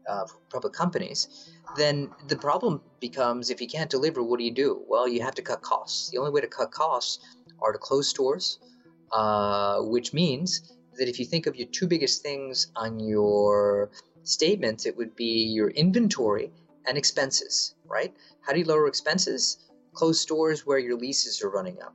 uh, 0.08 0.26
public 0.50 0.72
companies, 0.72 1.20
then 1.76 2.10
the 2.26 2.36
problem 2.36 2.80
becomes 3.00 3.48
if 3.48 3.60
you 3.60 3.68
can't 3.68 3.90
deliver, 3.90 4.22
what 4.22 4.38
do 4.38 4.44
you 4.44 4.54
do? 4.66 4.82
Well, 4.88 5.06
you 5.06 5.22
have 5.22 5.36
to 5.36 5.42
cut 5.42 5.62
costs. 5.62 6.10
The 6.10 6.18
only 6.18 6.32
way 6.32 6.40
to 6.40 6.48
cut 6.48 6.72
costs 6.72 7.20
are 7.62 7.72
to 7.72 7.78
close 7.78 8.08
stores 8.08 8.58
uh, 9.12 9.80
which 9.82 10.12
means 10.12 10.72
that 10.98 11.08
if 11.08 11.18
you 11.18 11.24
think 11.24 11.46
of 11.46 11.56
your 11.56 11.68
two 11.68 11.86
biggest 11.86 12.22
things 12.22 12.68
on 12.76 12.98
your 13.00 13.90
statements, 14.24 14.86
it 14.86 14.96
would 14.96 15.14
be 15.14 15.44
your 15.44 15.68
inventory 15.70 16.50
and 16.86 16.98
expenses, 16.98 17.74
right? 17.86 18.14
How 18.40 18.52
do 18.52 18.58
you 18.58 18.64
lower 18.64 18.86
expenses? 18.86 19.58
Close 19.94 20.20
stores 20.20 20.66
where 20.66 20.78
your 20.78 20.96
leases 20.96 21.42
are 21.42 21.50
running 21.50 21.81
up. 21.83 21.94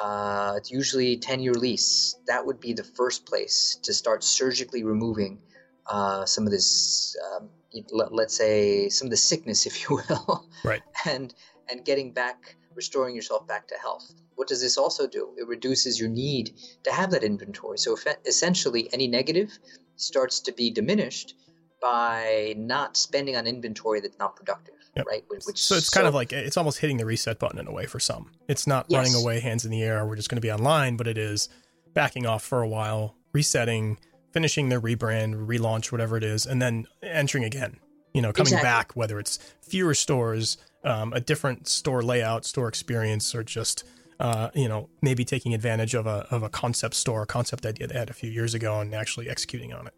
Uh, 0.00 0.54
it's 0.56 0.70
usually 0.70 1.16
10 1.16 1.40
year 1.40 1.54
lease. 1.54 2.16
That 2.26 2.46
would 2.46 2.60
be 2.60 2.72
the 2.72 2.84
first 2.84 3.26
place 3.26 3.78
to 3.82 3.92
start 3.92 4.22
surgically 4.22 4.84
removing 4.84 5.38
uh, 5.86 6.24
some 6.24 6.44
of 6.44 6.52
this, 6.52 7.16
um, 7.32 7.48
let, 7.90 8.26
us 8.26 8.34
say, 8.34 8.88
some 8.88 9.06
of 9.06 9.10
the 9.10 9.16
sickness, 9.16 9.66
if 9.70 9.88
you 9.88 9.96
will. 9.96 10.48
Right. 10.64 10.82
And, 11.04 11.34
and 11.68 11.84
getting 11.84 12.12
back, 12.12 12.56
restoring 12.74 13.16
yourself 13.16 13.46
back 13.46 13.66
to 13.68 13.74
health 13.74 14.12
what 14.38 14.46
does 14.46 14.60
this 14.60 14.78
also 14.78 15.08
do? 15.08 15.34
It 15.36 15.48
reduces 15.48 15.98
your 15.98 16.08
need 16.08 16.52
to 16.84 16.92
have 16.92 17.10
that 17.10 17.24
inventory. 17.24 17.76
So 17.76 17.98
essentially, 18.24 18.88
any 18.92 19.08
negative 19.08 19.58
starts 19.96 20.38
to 20.40 20.52
be 20.52 20.70
diminished 20.70 21.34
by 21.82 22.54
not 22.56 22.96
spending 22.96 23.34
on 23.34 23.48
inventory 23.48 24.00
that's 24.00 24.18
not 24.20 24.36
productive. 24.36 24.77
Yep. 24.98 25.06
Right. 25.06 25.24
Which, 25.28 25.62
so 25.62 25.76
it's 25.76 25.86
so, 25.86 25.94
kind 25.94 26.06
of 26.06 26.14
like 26.14 26.32
it's 26.32 26.56
almost 26.56 26.78
hitting 26.78 26.96
the 26.96 27.06
reset 27.06 27.38
button 27.38 27.58
in 27.58 27.66
a 27.66 27.72
way 27.72 27.86
for 27.86 28.00
some. 28.00 28.32
It's 28.48 28.66
not 28.66 28.86
yes. 28.88 28.98
running 28.98 29.14
away, 29.14 29.40
hands 29.40 29.64
in 29.64 29.70
the 29.70 29.82
air. 29.82 30.04
We're 30.04 30.16
just 30.16 30.28
going 30.28 30.36
to 30.36 30.42
be 30.42 30.50
online, 30.50 30.96
but 30.96 31.06
it 31.06 31.16
is 31.16 31.48
backing 31.94 32.26
off 32.26 32.42
for 32.42 32.62
a 32.62 32.68
while, 32.68 33.14
resetting, 33.32 33.98
finishing 34.32 34.68
their 34.68 34.80
rebrand, 34.80 35.46
relaunch, 35.46 35.92
whatever 35.92 36.16
it 36.16 36.24
is, 36.24 36.46
and 36.46 36.60
then 36.60 36.86
entering 37.02 37.44
again. 37.44 37.78
You 38.12 38.22
know, 38.22 38.32
coming 38.32 38.54
exactly. 38.54 38.66
back, 38.66 38.96
whether 38.96 39.20
it's 39.20 39.38
fewer 39.60 39.94
stores, 39.94 40.56
um, 40.82 41.12
a 41.12 41.20
different 41.20 41.68
store 41.68 42.02
layout, 42.02 42.44
store 42.44 42.66
experience, 42.66 43.34
or 43.34 43.44
just 43.44 43.84
uh, 44.20 44.50
you 44.54 44.68
know, 44.68 44.88
maybe 45.00 45.24
taking 45.24 45.54
advantage 45.54 45.94
of 45.94 46.06
a 46.06 46.26
of 46.30 46.42
a 46.42 46.48
concept 46.48 46.94
store, 46.94 47.22
a 47.22 47.26
concept 47.26 47.64
idea 47.64 47.86
they 47.86 47.98
had 47.98 48.10
a 48.10 48.14
few 48.14 48.30
years 48.30 48.54
ago, 48.54 48.80
and 48.80 48.94
actually 48.94 49.28
executing 49.28 49.72
on 49.72 49.86
it. 49.86 49.94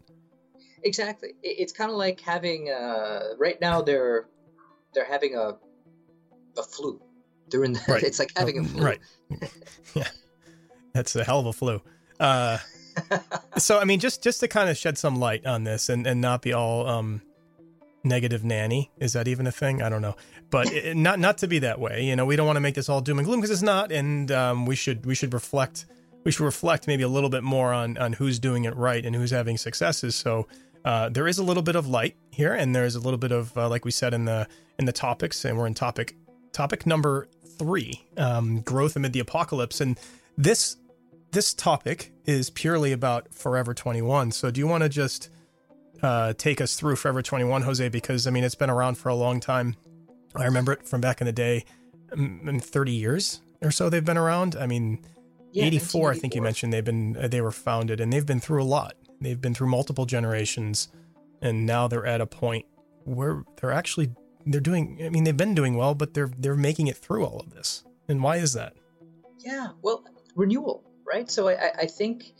Exactly. 0.83 1.33
It's 1.43 1.73
kind 1.73 1.91
of 1.91 1.97
like 1.97 2.19
having 2.19 2.69
uh, 2.69 3.33
right 3.37 3.59
now 3.61 3.81
they're 3.81 4.27
they're 4.93 5.05
having 5.05 5.35
a 5.35 5.57
a 6.57 6.63
flu. 6.63 7.01
They're 7.49 7.63
in 7.63 7.73
the, 7.73 7.81
right. 7.87 8.03
it's 8.03 8.19
like 8.19 8.31
having 8.35 8.59
a 8.59 8.63
flu. 8.63 8.83
Right. 8.83 8.99
yeah, 9.93 10.07
that's 10.93 11.15
a 11.15 11.23
hell 11.23 11.39
of 11.39 11.45
a 11.45 11.53
flu. 11.53 11.81
Uh, 12.19 12.57
so 13.57 13.79
I 13.79 13.85
mean, 13.85 13.99
just 13.99 14.23
just 14.23 14.39
to 14.41 14.47
kind 14.47 14.69
of 14.69 14.77
shed 14.77 14.97
some 14.97 15.17
light 15.17 15.45
on 15.45 15.63
this 15.63 15.89
and 15.89 16.05
and 16.05 16.21
not 16.21 16.41
be 16.41 16.53
all 16.53 16.87
um, 16.87 17.21
negative 18.03 18.43
nanny. 18.43 18.91
Is 18.97 19.13
that 19.13 19.27
even 19.27 19.47
a 19.47 19.51
thing? 19.51 19.81
I 19.81 19.89
don't 19.89 20.01
know 20.01 20.15
but 20.51 20.71
it, 20.71 20.95
not 20.95 21.17
not 21.17 21.39
to 21.39 21.47
be 21.47 21.59
that 21.59 21.79
way. 21.79 22.03
You 22.03 22.15
know, 22.15 22.25
we 22.25 22.35
don't 22.35 22.45
want 22.45 22.57
to 22.57 22.61
make 22.61 22.75
this 22.75 22.89
all 22.89 23.01
doom 23.01 23.17
and 23.17 23.25
gloom 23.25 23.39
because 23.39 23.49
it's 23.49 23.63
not, 23.63 23.91
and 23.91 24.31
um, 24.31 24.65
we 24.67 24.75
should 24.75 25.05
we 25.05 25.15
should 25.15 25.33
reflect 25.33 25.85
we 26.23 26.31
should 26.31 26.43
reflect 26.43 26.85
maybe 26.85 27.01
a 27.01 27.07
little 27.07 27.29
bit 27.29 27.41
more 27.41 27.73
on 27.73 27.97
on 27.97 28.13
who's 28.13 28.37
doing 28.37 28.65
it 28.65 28.75
right 28.75 29.03
and 29.03 29.15
who's 29.15 29.31
having 29.31 29.57
successes. 29.57 30.13
So 30.13 30.47
uh, 30.85 31.09
there 31.09 31.27
is 31.27 31.37
a 31.37 31.43
little 31.43 31.63
bit 31.63 31.75
of 31.75 31.87
light 31.87 32.15
here, 32.31 32.53
and 32.53 32.75
there's 32.75 32.95
a 32.95 32.99
little 32.99 33.17
bit 33.17 33.31
of 33.31 33.55
uh, 33.57 33.69
like 33.69 33.85
we 33.85 33.91
said 33.91 34.13
in 34.13 34.25
the 34.25 34.47
in 34.79 34.85
the 34.85 34.91
topics, 34.91 35.45
and 35.45 35.57
we're 35.57 35.67
in 35.67 35.73
topic 35.73 36.15
topic 36.53 36.85
number 36.85 37.27
three, 37.57 38.05
um, 38.17 38.61
growth 38.61 38.95
amid 38.95 39.13
the 39.13 39.19
apocalypse, 39.19 39.81
and 39.81 39.99
this 40.37 40.77
this 41.31 41.53
topic 41.53 42.11
is 42.25 42.49
purely 42.49 42.91
about 42.91 43.33
Forever 43.33 43.73
21. 43.73 44.31
So 44.31 44.51
do 44.51 44.59
you 44.59 44.67
want 44.67 44.83
to 44.83 44.89
just 44.89 45.29
uh, 46.01 46.33
take 46.33 46.59
us 46.59 46.75
through 46.75 46.97
Forever 46.97 47.21
21, 47.21 47.61
Jose? 47.61 47.87
Because 47.89 48.27
I 48.27 48.31
mean, 48.31 48.43
it's 48.43 48.55
been 48.55 48.69
around 48.69 48.95
for 48.95 49.09
a 49.09 49.15
long 49.15 49.39
time. 49.39 49.75
I 50.35 50.45
remember 50.45 50.73
it 50.73 50.87
from 50.87 51.01
back 51.01 51.21
in 51.21 51.25
the 51.25 51.33
day. 51.33 51.65
in 52.11 52.59
30 52.59 52.91
years 52.91 53.41
or 53.61 53.71
so 53.71 53.89
they've 53.89 54.03
been 54.03 54.17
around. 54.17 54.55
I 54.55 54.67
mean, 54.67 54.99
yeah, 55.51 55.65
84, 55.65 56.11
I 56.11 56.15
think 56.15 56.35
you 56.35 56.41
mentioned 56.41 56.73
they've 56.73 56.83
been 56.83 57.17
uh, 57.17 57.27
they 57.27 57.41
were 57.41 57.51
founded 57.51 57.99
and 57.99 58.11
they've 58.11 58.25
been 58.25 58.39
through 58.39 58.63
a 58.63 58.65
lot. 58.65 58.95
They've 59.21 59.39
been 59.39 59.53
through 59.53 59.69
multiple 59.69 60.05
generations 60.05 60.89
and 61.41 61.65
now 61.65 61.87
they're 61.87 62.05
at 62.05 62.21
a 62.21 62.27
point 62.27 62.65
where 63.03 63.43
they're 63.59 63.71
actually 63.71 64.11
they're 64.45 64.61
doing 64.61 64.99
I 65.03 65.09
mean, 65.09 65.23
they've 65.23 65.37
been 65.37 65.55
doing 65.55 65.75
well, 65.75 65.95
but 65.95 66.13
they're 66.13 66.31
they're 66.37 66.55
making 66.55 66.87
it 66.87 66.97
through 66.97 67.25
all 67.25 67.39
of 67.39 67.51
this. 67.51 67.83
And 68.07 68.21
why 68.21 68.37
is 68.37 68.53
that? 68.53 68.73
Yeah, 69.39 69.69
well, 69.81 70.03
renewal, 70.35 70.83
right? 71.07 71.29
So 71.29 71.49
I, 71.49 71.71
I 71.79 71.85
think 71.85 72.33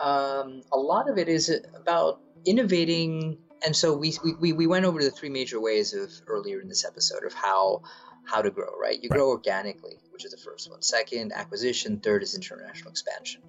um, 0.00 0.62
a 0.72 0.78
lot 0.78 1.10
of 1.10 1.18
it 1.18 1.28
is 1.28 1.52
about 1.74 2.20
innovating. 2.44 3.38
And 3.64 3.74
so 3.74 3.96
we, 3.96 4.14
we, 4.40 4.52
we 4.52 4.66
went 4.66 4.84
over 4.84 5.02
the 5.02 5.10
three 5.10 5.30
major 5.30 5.60
ways 5.60 5.94
of 5.94 6.10
earlier 6.26 6.60
in 6.60 6.68
this 6.68 6.84
episode 6.84 7.24
of 7.24 7.32
how 7.32 7.82
how 8.24 8.42
to 8.42 8.50
grow, 8.50 8.76
right? 8.80 9.00
You 9.02 9.08
right. 9.08 9.18
grow 9.18 9.28
organically, 9.28 9.98
which 10.10 10.24
is 10.24 10.32
the 10.32 10.36
first 10.36 10.70
one. 10.70 10.82
Second, 10.82 11.32
acquisition. 11.32 12.00
Third 12.00 12.22
is 12.22 12.34
international 12.34 12.90
expansion. 12.90 13.42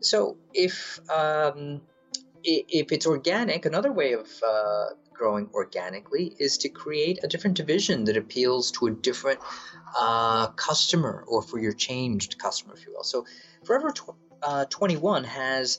So 0.00 0.36
if 0.52 0.98
um, 1.08 1.80
if 2.44 2.92
it's 2.92 3.06
organic, 3.06 3.66
another 3.66 3.92
way 3.92 4.12
of 4.12 4.28
uh, 4.46 4.86
growing 5.12 5.48
organically 5.52 6.34
is 6.38 6.58
to 6.58 6.68
create 6.68 7.18
a 7.22 7.28
different 7.28 7.56
division 7.56 8.04
that 8.04 8.16
appeals 8.16 8.70
to 8.72 8.86
a 8.86 8.90
different 8.90 9.40
uh, 9.98 10.48
customer 10.48 11.24
or 11.26 11.42
for 11.42 11.58
your 11.58 11.72
changed 11.72 12.38
customer, 12.38 12.74
if 12.74 12.86
you 12.86 12.92
will. 12.92 13.04
So 13.04 13.24
Forever 13.64 13.90
tw- 13.90 14.14
uh, 14.42 14.64
21 14.70 15.24
has 15.24 15.78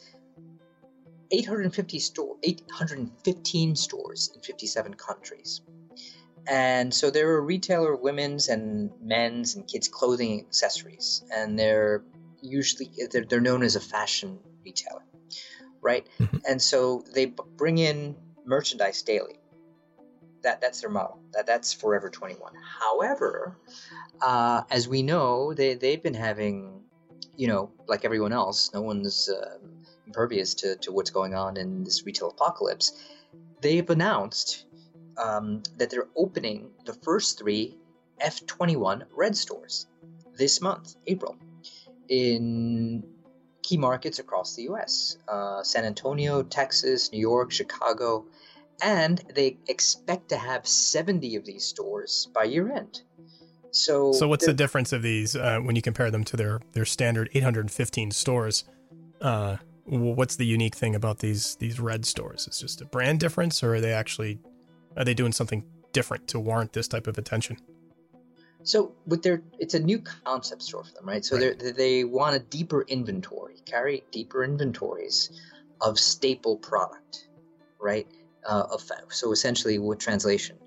850 1.32 2.00
store, 2.00 2.36
815 2.44 3.76
stores 3.76 4.32
in 4.36 4.42
57 4.42 4.94
countries. 4.96 5.62
And 6.48 6.94
so 6.94 7.12
they're 7.12 7.38
a 7.38 7.42
retailer 7.42 7.94
of 7.94 8.02
women's 8.02 8.48
and 8.48 8.92
men's 9.02 9.56
and 9.56 9.68
kids' 9.68 9.88
clothing 9.88 10.40
accessories. 10.40 11.24
And 11.34 11.58
they're 11.58 12.04
usually, 12.42 12.92
they're, 13.12 13.26
they're 13.26 13.42
known 13.42 13.64
as 13.64 13.76
a 13.76 13.80
fashion 13.80 14.40
retailer, 14.64 15.04
right? 15.82 16.08
Mm-hmm. 16.20 16.38
And 16.48 16.62
so 16.62 17.04
they 17.14 17.28
b- 17.28 17.44
bring 17.56 17.78
in 17.78 18.16
merchandise 18.46 19.02
daily. 19.02 19.40
That, 20.44 20.62
that's 20.62 20.82
their 20.82 20.90
model. 20.90 21.20
That, 21.34 21.46
that's 21.46 21.74
Forever 21.74 22.10
21. 22.10 22.54
However, 22.80 23.58
uh, 24.22 24.64
as 24.72 24.88
we 24.88 25.02
know, 25.04 25.54
they, 25.54 25.74
they've 25.74 26.02
been 26.02 26.14
having 26.14 26.80
you 27.40 27.48
know, 27.48 27.72
like 27.88 28.04
everyone 28.04 28.34
else, 28.34 28.72
no 28.74 28.82
one's 28.82 29.30
uh, 29.30 29.60
impervious 30.06 30.54
to, 30.56 30.76
to 30.76 30.92
what's 30.92 31.10
going 31.10 31.34
on 31.34 31.56
in 31.56 31.86
this 31.86 32.06
retail 32.06 32.32
apocalypse. 32.32 33.02
They've 33.62 33.90
announced 33.90 34.66
um, 35.18 35.64
that 35.78 35.90
they're 35.90 36.10
opening 36.18 36.72
the 36.84 36.94
first 36.94 37.40
three 37.40 37.78
F21 38.22 39.04
red 39.16 39.38
stores 39.38 39.88
this 40.36 40.60
month, 40.60 40.96
April, 41.08 41.38
in 42.10 43.06
key 43.62 43.78
markets 43.78 44.20
across 44.20 44.56
the 44.56 44.64
US 44.64 45.18
uh, 45.28 45.64
San 45.64 45.86
Antonio, 45.86 46.44
Texas, 46.44 47.12
New 47.12 47.20
York, 47.20 47.52
Chicago, 47.52 48.26
and 48.82 49.22
they 49.34 49.58
expect 49.68 50.30
to 50.30 50.38
have 50.38 50.68
70 50.68 51.36
of 51.36 51.46
these 51.46 51.66
stores 51.66 52.28
by 52.34 52.44
year 52.44 52.72
end. 52.72 53.02
So, 53.72 54.12
so 54.12 54.28
what's 54.28 54.46
the 54.46 54.54
difference 54.54 54.94
of 54.94 55.04
these 55.04 55.36
uh, 55.36 55.60
when 55.60 55.76
you 55.76 55.82
compare 55.82 56.10
them 56.10 56.24
to 56.26 56.38
their 56.38 56.60
their 56.72 56.86
standard 56.86 57.30
815 57.34 58.12
stores? 58.12 58.64
Uh, 59.22 59.58
what's 59.86 60.36
the 60.38 60.46
unique 60.46 60.76
thing 60.76 60.96
about 60.96 61.20
these 61.20 61.56
these 61.56 61.80
red 61.80 62.06
stores? 62.06 62.48
It's 62.48 62.60
just 62.60 62.82
a 62.82 62.86
brand 62.86 63.20
difference, 63.20 63.62
or 63.62 63.76
are 63.76 63.82
they 63.82 63.94
actually 63.94 64.40
are 64.98 65.04
they 65.04 65.14
doing 65.14 65.32
something 65.32 65.64
different 65.94 66.28
to 66.30 66.40
warrant 66.40 66.74
this 66.74 66.88
type 66.88 67.06
of 67.06 67.18
attention? 67.18 67.58
So 68.64 68.94
with 69.06 69.24
their, 69.24 69.42
it's 69.58 69.74
a 69.74 69.80
new 69.80 70.00
concept 70.00 70.62
store 70.62 70.84
for 70.84 70.94
them, 70.94 71.08
right? 71.08 71.24
So 71.24 71.38
right. 71.38 71.58
they 71.58 71.72
they 71.72 72.04
want 72.04 72.36
a 72.36 72.40
deeper 72.40 72.82
inventory, 72.84 73.56
carry 73.66 74.04
deeper 74.12 74.44
inventories 74.44 75.32
of 75.82 75.98
staple 75.98 76.58
product, 76.58 77.30
right? 77.80 78.08
Uh, 78.46 78.66
of 78.72 78.90
so 79.10 79.32
essentially, 79.32 79.80
with 79.80 80.00
translation, 80.00 80.58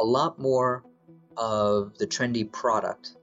a 0.00 0.04
lot 0.04 0.38
more 0.38 0.84
of 1.36 1.96
the 1.98 2.06
trendy 2.06 2.50
product, 2.50 3.16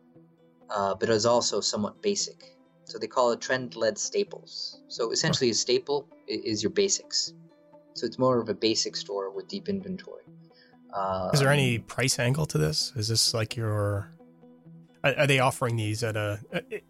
uh, 0.69 0.95
but 0.95 1.09
is 1.09 1.25
also 1.25 1.59
somewhat 1.59 2.01
basic. 2.01 2.55
So 2.85 2.97
they 2.97 3.07
call 3.07 3.31
it 3.31 3.41
trend-led 3.41 3.97
staples. 3.97 4.81
So 4.87 5.11
essentially, 5.11 5.49
a 5.49 5.53
staple 5.53 6.07
is 6.27 6.63
your 6.63 6.71
basics. 6.71 7.33
So 7.93 8.05
it's 8.05 8.17
more 8.17 8.39
of 8.39 8.49
a 8.49 8.53
basic 8.53 8.95
store 8.95 9.29
with 9.29 9.47
deep 9.47 9.69
inventory. 9.69 10.23
Uh, 10.93 11.29
is 11.33 11.39
there 11.39 11.51
any 11.51 11.79
price 11.79 12.19
angle 12.19 12.45
to 12.47 12.57
this? 12.57 12.93
Is 12.95 13.07
this 13.07 13.33
like 13.33 13.55
your? 13.55 14.11
Are, 15.03 15.27
they 15.27 15.39
offering 15.39 15.77
these 15.77 16.03
at 16.03 16.17
a? 16.17 16.39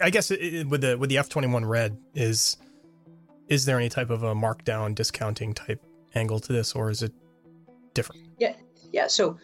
I 0.01 0.09
guess 0.09 0.29
with 0.31 0.81
the 0.81 0.97
with 0.97 1.09
the 1.09 1.17
F 1.17 1.29
twenty 1.29 1.47
one 1.47 1.65
red 1.65 1.97
is, 2.15 2.57
is 3.47 3.65
there 3.65 3.77
any 3.77 3.89
type 3.89 4.09
of 4.09 4.23
a 4.23 4.33
markdown 4.33 4.95
discounting 4.95 5.53
type 5.53 5.83
angle 6.15 6.39
to 6.39 6.53
this, 6.53 6.73
or 6.73 6.89
is 6.89 7.03
it 7.03 7.13
different? 7.93 8.21
Yeah, 8.39 8.55
yeah. 8.91 9.07
So 9.07 9.38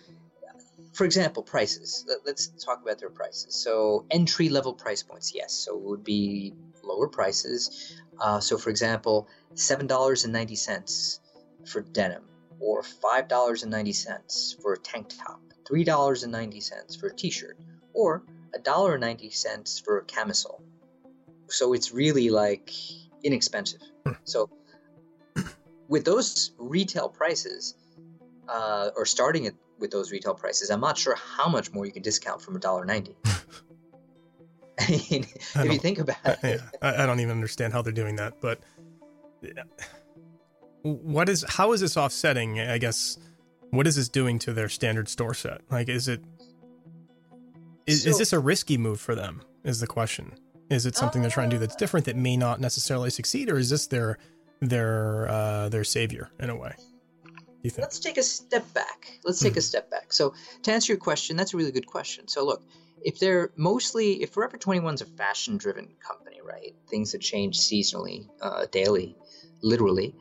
for 0.94 1.04
example, 1.04 1.44
prices. 1.44 2.06
Let's 2.26 2.48
talk 2.48 2.82
about 2.82 3.00
their 3.00 3.10
prices. 3.10 3.54
So 3.54 4.06
entry 4.10 4.50
level 4.50 4.74
price 4.74 5.04
points, 5.04 5.36
yes. 5.36 5.52
So 5.54 5.78
it 5.78 5.84
would 5.84 6.04
be 6.04 6.54
lower 6.84 7.08
prices. 7.10 8.02
Uh, 8.20 8.40
so 8.40 8.58
for 8.58 8.70
example, 8.70 9.28
seven 9.56 9.88
dollars 9.88 10.24
and 10.24 10.32
ninety 10.32 10.56
cents 10.56 11.20
for 11.68 11.82
denim, 11.82 12.24
or 12.60 12.84
five 12.84 13.28
dollars 13.28 13.64
and 13.64 13.72
ninety 13.72 13.94
cents 13.94 14.56
for 14.62 14.74
a 14.74 14.78
tank 14.78 15.10
top, 15.10 15.42
three 15.68 15.84
dollars 15.84 16.24
and 16.24 16.32
ninety 16.32 16.60
cents 16.60 16.96
for 16.96 17.08
a 17.08 17.16
t-shirt, 17.16 17.58
or 17.94 18.24
a 18.54 18.60
dollar 18.60 18.98
ninety 18.98 19.30
cents 19.30 19.80
for 19.80 20.00
a 20.00 20.06
camisole. 20.06 20.62
So 21.48 21.74
it's 21.74 21.92
really 21.92 22.30
like 22.30 22.72
inexpensive. 23.24 23.82
Hmm. 24.06 24.14
so 24.24 24.50
with 25.88 26.06
those 26.06 26.52
retail 26.58 27.10
prices, 27.10 27.76
uh, 28.48 28.92
or 28.96 29.06
starting 29.06 29.48
at 29.48 29.54
with 29.80 29.92
those 29.92 30.12
retail 30.12 30.34
prices. 30.34 30.70
I'm 30.70 30.80
not 30.80 30.98
sure 30.98 31.16
how 31.16 31.50
much 31.50 31.72
more 31.74 31.86
you 31.86 31.92
can 31.92 32.02
discount 32.02 32.42
from 32.42 32.56
a 32.56 32.60
dollar 32.60 32.86
ninety. 32.86 33.16
I 34.80 34.90
mean, 35.10 35.26
I 35.56 35.66
if 35.66 35.74
you 35.74 35.80
think 35.80 36.00
about 36.00 36.18
it, 36.26 36.40
yeah, 36.44 36.58
I, 36.82 37.04
I 37.04 37.06
don't 37.06 37.20
even 37.20 37.32
understand 37.32 37.74
how 37.74 37.82
they're 37.82 37.94
doing 37.94 38.16
that. 38.18 38.42
But 38.42 38.60
what 40.86 41.30
is 41.30 41.44
how 41.48 41.74
is 41.74 41.82
this 41.82 41.98
offsetting? 41.98 42.60
I 42.60 42.78
guess 42.78 43.18
what 43.72 43.88
is 43.88 43.96
this 43.96 44.10
doing 44.10 44.40
to 44.40 44.54
their 44.54 44.70
standard 44.70 45.10
store 45.10 45.34
set? 45.34 45.62
Like, 45.72 45.90
is 45.90 46.08
it 46.08 46.22
is, 47.88 48.04
so, 48.04 48.10
is 48.10 48.18
this 48.18 48.34
a 48.34 48.40
risky 48.40 48.78
move 48.78 49.00
for 49.00 49.16
them? 49.16 49.42
Is 49.64 49.80
the 49.80 49.88
question. 49.88 50.34
Is 50.70 50.86
it 50.86 50.96
something 50.96 51.22
uh, 51.22 51.24
they're 51.24 51.32
trying 51.32 51.50
to 51.50 51.56
do 51.56 51.60
that's 51.60 51.76
different 51.76 52.06
that 52.06 52.16
may 52.16 52.38
not 52.38 52.60
necessarily 52.60 53.10
succeed, 53.10 53.50
or 53.50 53.58
is 53.58 53.70
this 53.70 53.88
their 53.88 54.18
their 54.62 55.28
uh, 55.28 55.70
their 55.70 55.84
savior 55.84 56.30
in 56.40 56.50
a 56.50 56.56
way? 56.56 56.74
you 57.66 57.72
think? 57.72 57.84
Let's 57.84 58.00
take 58.00 58.18
a 58.18 58.24
step 58.24 58.72
back. 58.74 59.20
Let's 59.24 59.40
take 59.40 59.54
mm-hmm. 59.54 59.60
a 59.60 59.64
step 59.64 59.90
back. 59.90 60.14
So, 60.14 60.34
to 60.64 60.72
answer 60.72 60.94
your 60.94 61.00
question, 61.00 61.36
that's 61.36 61.54
a 61.54 61.58
really 61.58 61.72
good 61.72 61.88
question. 61.88 62.28
So, 62.28 62.46
look, 62.46 62.64
if 63.02 63.20
they're 63.20 63.52
mostly, 63.58 64.22
if 64.22 64.32
Forever 64.32 64.58
21 64.58 64.94
is 64.96 65.02
a 65.02 65.06
fashion 65.06 65.58
driven 65.58 65.90
company, 66.00 66.40
right? 66.44 66.76
Things 66.88 67.12
that 67.12 67.22
change 67.22 67.60
seasonally, 67.60 68.28
uh, 68.42 68.66
daily, 68.72 69.18
literally. 69.62 70.16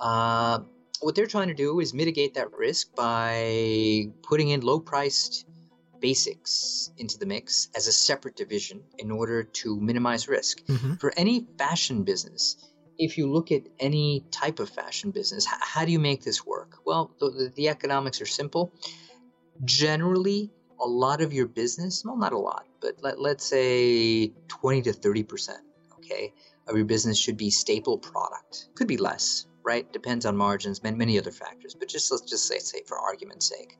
Uh, 0.00 0.60
what 1.00 1.14
they're 1.14 1.26
trying 1.26 1.48
to 1.48 1.54
do 1.54 1.80
is 1.80 1.94
mitigate 1.94 2.34
that 2.34 2.52
risk 2.52 2.94
by 2.94 4.10
putting 4.22 4.48
in 4.50 4.60
low 4.60 4.80
priced 4.80 5.46
basics 6.00 6.90
into 6.96 7.18
the 7.18 7.26
mix 7.26 7.68
as 7.76 7.86
a 7.86 7.92
separate 7.92 8.36
division 8.36 8.82
in 8.98 9.10
order 9.10 9.42
to 9.42 9.78
minimize 9.80 10.28
risk. 10.28 10.64
Mm-hmm. 10.66 10.94
For 10.94 11.12
any 11.16 11.46
fashion 11.58 12.02
business, 12.02 12.56
if 12.98 13.16
you 13.16 13.30
look 13.30 13.52
at 13.52 13.62
any 13.78 14.24
type 14.30 14.58
of 14.58 14.68
fashion 14.68 15.10
business, 15.10 15.46
how, 15.46 15.56
how 15.60 15.84
do 15.84 15.92
you 15.92 15.98
make 15.98 16.22
this 16.22 16.44
work? 16.46 16.78
Well, 16.84 17.10
the, 17.18 17.52
the, 17.54 17.68
economics 17.68 18.20
are 18.20 18.26
simple. 18.26 18.72
Generally, 19.64 20.50
a 20.80 20.86
lot 20.86 21.20
of 21.20 21.32
your 21.32 21.46
business, 21.46 22.04
well, 22.04 22.16
not 22.16 22.32
a 22.32 22.38
lot, 22.38 22.66
but 22.80 22.96
let, 23.02 23.20
let's 23.20 23.44
say 23.44 24.28
20 24.48 24.82
to 24.82 24.92
30%, 24.92 25.50
okay, 25.98 26.32
of 26.68 26.76
your 26.76 26.86
business 26.86 27.18
should 27.18 27.36
be 27.36 27.50
staple 27.50 27.98
product. 27.98 28.68
Could 28.74 28.88
be 28.88 28.96
less, 28.96 29.46
right? 29.62 29.90
Depends 29.92 30.26
on 30.26 30.36
margins, 30.36 30.82
many, 30.82 30.96
many 30.96 31.18
other 31.18 31.30
factors, 31.30 31.74
but 31.74 31.88
just 31.88 32.10
let's 32.10 32.22
just 32.22 32.46
say, 32.46 32.58
say 32.58 32.82
for 32.86 32.98
argument's 32.98 33.46
sake, 33.46 33.78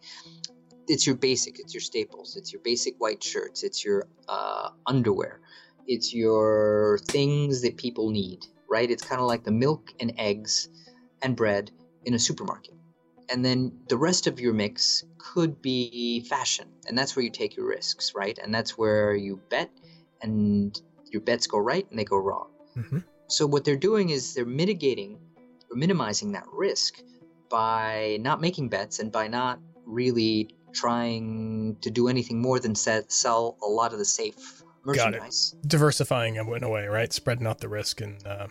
it's 0.88 1.06
your 1.06 1.16
basic, 1.16 1.58
it's 1.60 1.74
your 1.74 1.80
staples, 1.80 2.36
it's 2.36 2.52
your 2.52 2.62
basic 2.62 2.96
white 2.98 3.22
shirts, 3.22 3.62
it's 3.62 3.84
your 3.84 4.08
uh, 4.28 4.70
underwear, 4.86 5.40
it's 5.86 6.12
your 6.12 6.98
things 7.06 7.62
that 7.62 7.76
people 7.76 8.10
need, 8.10 8.46
right? 8.68 8.90
It's 8.90 9.04
kind 9.04 9.20
of 9.20 9.26
like 9.26 9.44
the 9.44 9.52
milk 9.52 9.92
and 10.00 10.12
eggs 10.18 10.68
and 11.22 11.36
bread 11.36 11.70
in 12.04 12.14
a 12.14 12.18
supermarket. 12.18 12.74
And 13.32 13.44
then 13.44 13.72
the 13.88 13.96
rest 13.96 14.26
of 14.26 14.40
your 14.40 14.52
mix 14.52 15.04
could 15.18 15.62
be 15.62 16.20
fashion. 16.28 16.66
And 16.88 16.98
that's 16.98 17.14
where 17.14 17.24
you 17.24 17.30
take 17.30 17.56
your 17.56 17.66
risks, 17.66 18.12
right? 18.14 18.36
And 18.36 18.52
that's 18.52 18.76
where 18.76 19.14
you 19.14 19.40
bet 19.48 19.70
and 20.20 20.78
your 21.12 21.22
bets 21.22 21.46
go 21.46 21.58
right 21.58 21.88
and 21.90 21.98
they 21.98 22.04
go 22.04 22.16
wrong. 22.16 22.48
Mm-hmm. 22.76 22.98
So 23.28 23.46
what 23.46 23.64
they're 23.64 23.76
doing 23.76 24.10
is 24.10 24.34
they're 24.34 24.44
mitigating 24.44 25.20
minimizing 25.72 26.33
that 26.33 26.44
risk 26.52 27.02
by 27.50 28.18
not 28.20 28.40
making 28.40 28.68
bets 28.68 28.98
and 28.98 29.11
by 29.11 29.28
not 29.28 29.61
really 29.87 30.54
trying 30.72 31.76
to 31.80 31.90
do 31.90 32.09
anything 32.09 32.40
more 32.40 32.61
than 32.61 32.74
set, 32.74 33.11
sell 33.11 33.56
a 33.62 33.66
lot 33.68 33.92
of 33.92 33.98
the 33.98 34.04
safe 34.04 34.62
merchandise. 34.85 35.50
Got 35.54 35.64
it. 35.64 35.68
Diversifying 35.68 36.37
in 36.37 36.64
a 36.64 36.68
way, 36.68 36.87
right? 36.87 37.12
Spreading 37.12 37.46
out 37.46 37.59
the 37.59 37.68
risk 37.68 38.00
and 38.00 38.24
uh, 38.26 38.46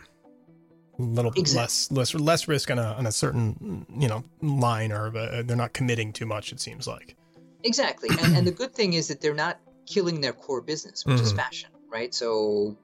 a 0.98 1.02
little 1.02 1.32
bit 1.32 1.40
Exact- 1.42 1.58
less 1.62 1.92
less 1.92 2.14
less 2.14 2.48
risk 2.48 2.70
on 2.72 2.78
a 2.78 2.94
on 2.94 3.08
a 3.08 3.12
certain 3.12 3.86
you 3.98 4.08
know 4.08 4.24
line, 4.42 4.92
or 4.92 5.16
uh, 5.16 5.44
they're 5.46 5.56
not 5.56 5.74
committing 5.74 6.12
too 6.12 6.26
much. 6.26 6.52
It 6.52 6.60
seems 6.60 6.88
like. 6.88 7.16
Exactly. 7.64 8.10
And, 8.10 8.36
and 8.38 8.48
the 8.48 8.52
good 8.52 8.74
thing 8.74 8.94
is 8.94 9.08
that 9.10 9.20
they're 9.22 9.34
not 9.34 9.60
killing 9.86 10.22
their 10.22 10.34
core 10.34 10.62
business, 10.62 11.06
which 11.06 11.20
is 11.20 11.34
Mhm. 11.34 11.38
fashion, 11.38 11.70
right? 11.92 12.14
So 12.14 12.78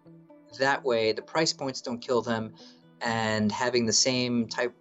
that 0.59 0.83
way 0.83 1.11
the 1.13 1.21
price 1.21 1.53
points 1.53 1.81
don't 1.81 1.99
kill 1.99 2.21
them 2.21 2.53
and 3.05 3.51
having 3.51 3.85
the 3.85 3.93
same 3.93 4.47
type 4.47 4.73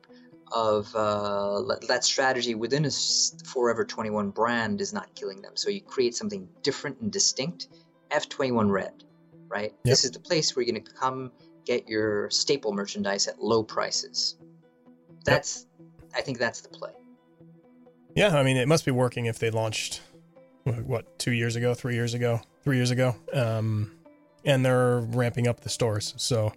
of 0.52 0.94
uh, 0.94 1.62
that 1.88 2.04
strategy 2.04 2.54
within 2.54 2.84
a 2.86 2.90
Forever 3.44 3.84
21 3.84 4.30
brand 4.30 4.80
is 4.80 4.92
not 4.92 5.14
killing 5.14 5.42
them. 5.42 5.52
So 5.54 5.70
you 5.70 5.80
create 5.80 6.14
something 6.14 6.48
different 6.62 7.00
and 7.00 7.12
distinct. 7.12 7.68
F21 8.10 8.70
Red, 8.70 9.04
right? 9.48 9.72
This 9.82 10.04
is 10.04 10.12
the 10.12 10.20
place 10.20 10.54
where 10.54 10.64
you're 10.64 10.72
going 10.72 10.84
to 10.84 10.92
come 10.92 11.32
get 11.64 11.88
your 11.88 12.30
staple 12.30 12.72
merchandise 12.72 13.26
at 13.26 13.42
low 13.42 13.62
prices. 13.62 14.36
That's, 15.24 15.66
I 16.14 16.20
think 16.20 16.38
that's 16.38 16.60
the 16.60 16.68
play. 16.68 16.92
Yeah, 18.14 18.36
I 18.36 18.42
mean, 18.42 18.56
it 18.56 18.68
must 18.68 18.84
be 18.84 18.90
working 18.90 19.26
if 19.26 19.38
they 19.38 19.50
launched 19.50 20.00
what, 20.62 20.84
what 20.84 21.18
two 21.18 21.32
years 21.32 21.56
ago, 21.56 21.74
three 21.74 21.94
years 21.94 22.14
ago, 22.14 22.40
three 22.62 22.76
years 22.76 22.90
ago, 22.90 23.16
um, 23.32 23.90
and 24.44 24.64
they're 24.64 25.00
ramping 25.00 25.48
up 25.48 25.60
the 25.60 25.70
stores. 25.70 26.14
So 26.16 26.52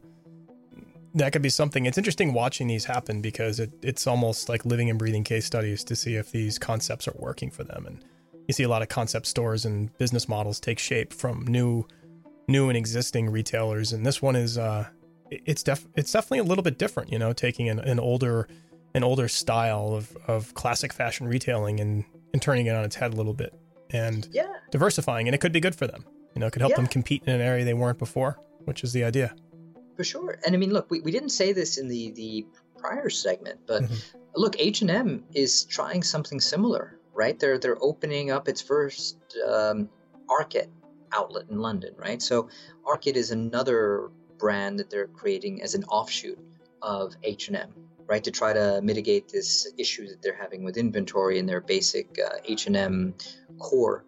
that 1.18 1.32
could 1.34 1.42
be 1.42 1.50
something. 1.50 1.86
It's 1.86 1.98
interesting 1.98 2.34
watching 2.34 2.68
these 2.68 2.86
happen 2.86 3.22
because 3.22 3.60
it, 3.60 3.72
it's 3.82 4.08
almost 4.08 4.50
like 4.50 4.66
living 4.66 4.90
and 4.90 4.98
breathing 5.00 5.24
case 5.24 5.46
studies 5.46 5.84
to 5.86 5.96
see 5.96 6.16
if 6.16 6.32
these 6.32 6.58
concepts 6.60 7.08
are 7.08 7.16
working 7.18 7.52
for 7.52 7.64
them. 7.64 7.86
And 7.86 8.04
you 8.48 8.54
see 8.54 8.64
a 8.64 8.70
lot 8.70 8.82
of 8.82 8.90
concept 8.90 9.26
stores 9.26 9.66
and 9.66 9.96
business 9.98 10.28
models 10.30 10.60
take 10.60 10.80
shape 10.80 11.14
from 11.14 11.46
new, 11.48 11.86
new 12.48 12.70
and 12.70 12.78
existing 12.78 13.30
retailers. 13.30 13.94
And 13.94 14.06
this 14.06 14.22
one 14.22 14.36
is, 14.36 14.58
uh, 14.58 14.88
it's 15.30 15.62
def 15.64 15.86
it's 15.96 16.12
definitely 16.12 16.40
a 16.40 16.44
little 16.44 16.64
bit 16.64 16.78
different. 16.80 17.12
You 17.12 17.20
know, 17.20 17.34
taking 17.34 17.68
an, 17.70 17.80
an 17.80 18.00
older 18.00 18.48
an 18.96 19.04
older 19.04 19.28
style 19.28 19.94
of, 19.94 20.16
of 20.28 20.54
classic 20.54 20.94
fashion 20.94 21.28
retailing 21.28 21.80
and, 21.80 22.06
and 22.34 22.42
turning 22.42 22.66
it 22.68 22.76
on 22.76 22.84
its 22.86 22.96
head 22.96 23.14
a 23.14 23.16
little 23.16 23.34
bit 23.34 23.54
and 23.92 24.28
Yeah. 24.32 24.48
diversifying 24.72 25.28
and 25.28 25.36
it 25.36 25.38
could 25.40 25.52
be 25.52 25.60
good 25.60 25.76
for 25.76 25.86
them 25.86 26.04
you 26.34 26.40
know 26.40 26.48
it 26.48 26.52
could 26.54 26.62
help 26.62 26.76
them 26.76 26.88
compete 26.88 27.22
in 27.28 27.34
an 27.36 27.42
area 27.42 27.64
they 27.64 27.74
weren't 27.76 28.00
before 28.00 28.40
which 28.66 28.84
is 28.84 28.94
the 28.94 29.04
idea 29.04 29.36
For 29.98 30.04
sure. 30.04 30.38
And 30.46 30.56
I 30.56 30.58
mean, 30.58 30.72
look, 30.72 30.90
we, 30.92 31.02
we 31.02 31.12
didn't 31.12 31.30
say 31.30 31.54
this 31.54 31.78
in 31.78 31.88
the, 31.88 32.12
the 32.12 32.46
prior 32.78 33.10
segment, 33.10 33.62
but 33.68 33.84
Mhm. 33.84 33.98
look, 34.36 34.56
H&M 34.60 35.26
is 35.34 35.64
trying 35.66 36.04
something 36.04 36.40
similar, 36.40 37.00
right? 37.14 37.38
They're 37.40 37.58
they're 37.58 37.84
opening 37.84 38.30
up 38.32 38.48
its 38.48 38.62
first 38.62 39.18
um, 39.46 39.90
Arket 40.30 40.68
outlet 41.12 41.46
in 41.50 41.60
London, 41.60 41.96
right? 41.98 42.22
So 42.22 42.50
Arket 42.86 43.16
is 43.16 43.32
another 43.32 44.12
brand 44.38 44.78
that 44.80 44.90
they're 44.92 45.08
creating 45.08 45.64
as 45.64 45.74
an 45.74 45.84
offshoot 45.86 46.38
of 46.84 47.16
H&M, 47.24 47.74
right? 48.06 48.24
To 48.24 48.30
try 48.30 48.54
to 48.54 48.80
mitigate 48.84 49.30
this 49.30 49.68
issue 49.80 50.08
that 50.10 50.22
they're 50.22 50.38
having 50.40 50.64
with 50.64 50.78
inventory 50.78 51.40
in 51.40 51.48
their 51.48 51.62
basic 51.62 52.20
uh, 52.24 52.38
H&M 52.46 53.16
core, 53.58 54.06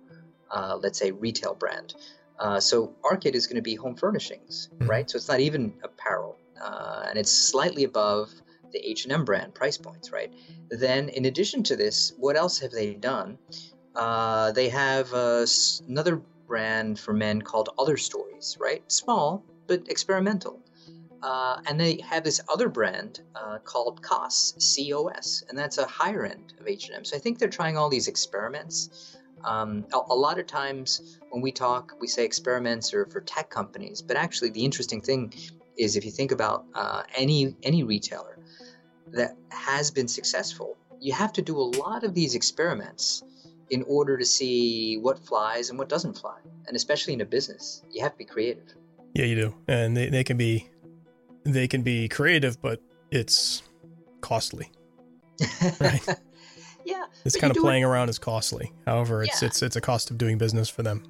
uh, 0.51 0.77
let's 0.79 0.99
say, 0.99 1.09
retail 1.11 1.55
brand. 1.55 1.95
Uh, 2.39 2.59
so 2.59 2.95
Arket 3.03 3.33
is 3.33 3.47
going 3.47 3.57
to 3.57 3.61
be 3.61 3.75
home 3.75 3.95
furnishings, 3.95 4.69
Mhm. 4.79 4.87
right? 4.89 5.09
So 5.09 5.17
it's 5.17 5.27
not 5.27 5.39
even 5.41 5.73
apparel, 5.83 6.37
uh, 6.61 7.05
and 7.09 7.19
it's 7.19 7.31
slightly 7.31 7.83
above 7.83 8.33
the 8.71 8.79
H&M 8.87 9.25
brand 9.25 9.53
price 9.53 9.77
points, 9.77 10.11
right? 10.11 10.31
Then, 10.69 11.09
in 11.09 11.25
addition 11.25 11.63
to 11.63 11.75
this, 11.75 12.13
what 12.17 12.37
else 12.37 12.59
have 12.59 12.71
they 12.71 12.93
done? 12.93 13.37
Uh, 13.95 14.51
they 14.51 14.69
have 14.69 15.13
uh, 15.13 15.45
another 15.87 16.21
brand 16.47 16.99
for 16.99 17.13
men 17.13 17.41
called 17.41 17.69
Other 17.77 17.97
Stories, 17.97 18.57
right? 18.59 18.83
Small 18.91 19.43
but 19.67 19.87
experimental. 19.89 20.61
Uh, 21.21 21.57
and 21.67 21.79
they 21.79 21.99
have 22.01 22.23
this 22.23 22.39
other 22.47 22.69
brand 22.69 23.21
uh, 23.35 23.57
called 23.65 24.01
COS, 24.01 24.55
C-O-S, 24.57 25.43
and 25.49 25.57
that's 25.57 25.77
a 25.77 25.85
higher 25.85 26.25
end 26.25 26.53
of 26.59 26.67
H&M. 26.67 27.03
So 27.03 27.17
I 27.17 27.19
think 27.19 27.39
they're 27.39 27.49
trying 27.49 27.77
all 27.77 27.89
these 27.89 28.07
experiments. 28.07 29.17
Um, 29.43 29.85
a, 29.93 29.97
a 30.09 30.15
lot 30.15 30.39
of 30.39 30.47
times 30.47 31.17
when 31.29 31.41
we 31.41 31.51
talk, 31.51 31.93
we 31.99 32.07
say 32.07 32.25
experiments 32.25 32.93
are 32.93 33.05
for 33.05 33.21
tech 33.21 33.49
companies, 33.49 34.01
but 34.01 34.17
actually 34.17 34.49
the 34.51 34.63
interesting 34.65 35.01
thing 35.01 35.33
is 35.77 35.95
if 35.95 36.03
you 36.05 36.11
think 36.11 36.31
about 36.31 36.65
uh, 36.73 37.03
any 37.15 37.55
any 37.63 37.83
retailer 37.83 38.37
that 39.13 39.35
has 39.49 39.91
been 39.91 40.07
successful, 40.07 40.77
you 40.99 41.13
have 41.13 41.33
to 41.33 41.41
do 41.41 41.57
a 41.57 41.67
lot 41.83 42.03
of 42.03 42.13
these 42.13 42.35
experiments 42.35 43.23
in 43.69 43.83
order 43.83 44.17
to 44.17 44.25
see 44.25 44.97
what 44.97 45.19
flies 45.19 45.69
and 45.69 45.79
what 45.79 45.89
doesn't 45.89 46.17
fly, 46.17 46.37
and 46.67 46.75
especially 46.75 47.13
in 47.13 47.21
a 47.21 47.25
business, 47.25 47.83
you 47.91 48.01
have 48.03 48.11
to 48.13 48.17
be 48.17 48.25
creative. 48.25 48.63
yeah 49.15 49.25
you 49.25 49.35
do 49.35 49.55
and 49.67 49.97
they, 49.97 50.09
they 50.09 50.23
can 50.23 50.37
be 50.37 50.67
they 51.43 51.67
can 51.67 51.81
be 51.81 52.07
creative 52.07 52.61
but 52.61 52.79
it's 53.11 53.63
costly 54.21 54.69
Right. 55.79 56.07
This 57.23 57.33
But 57.33 57.41
kind 57.41 57.51
of 57.51 57.55
do 57.55 57.61
it- 57.61 57.63
playing 57.63 57.83
around 57.83 58.09
is 58.09 58.19
costly 58.19 58.71
however 58.85 59.23
it's 59.23 59.41
Yeah. 59.41 59.47
it's 59.47 59.61
it's 59.61 59.75
a 59.75 59.81
cost 59.81 60.11
of 60.11 60.17
doing 60.17 60.37
business 60.37 60.69
for 60.69 60.83
them 60.83 61.03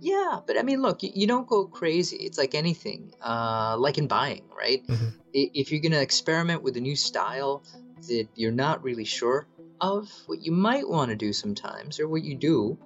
Yeah, 0.00 0.40
but 0.46 0.58
I 0.58 0.62
mean, 0.62 0.80
look, 0.80 1.02
you, 1.02 1.10
you 1.14 1.26
don't 1.26 1.46
go 1.46 1.66
crazy. 1.66 2.16
It's 2.16 2.38
like 2.38 2.54
anything, 2.54 3.12
uh, 3.22 3.76
like 3.78 3.98
in 3.98 4.06
buying, 4.06 4.44
right? 4.56 4.80
Mhm. 4.86 5.12
If 5.34 5.70
you're 5.70 5.82
going 5.82 5.92
to 5.92 6.00
experiment 6.00 6.62
with 6.62 6.78
a 6.78 6.80
new 6.80 6.96
style 6.96 7.62
that 8.08 8.26
you're 8.34 8.50
not 8.66 8.82
really 8.82 9.04
sure 9.04 9.46
of, 9.82 10.10
what 10.24 10.40
you 10.40 10.52
might 10.52 10.88
want 10.88 11.10
to 11.10 11.16
do 11.16 11.34
sometimes, 11.34 12.00
or 12.00 12.08
what 12.08 12.22
you 12.24 12.34
do, 12.34 12.78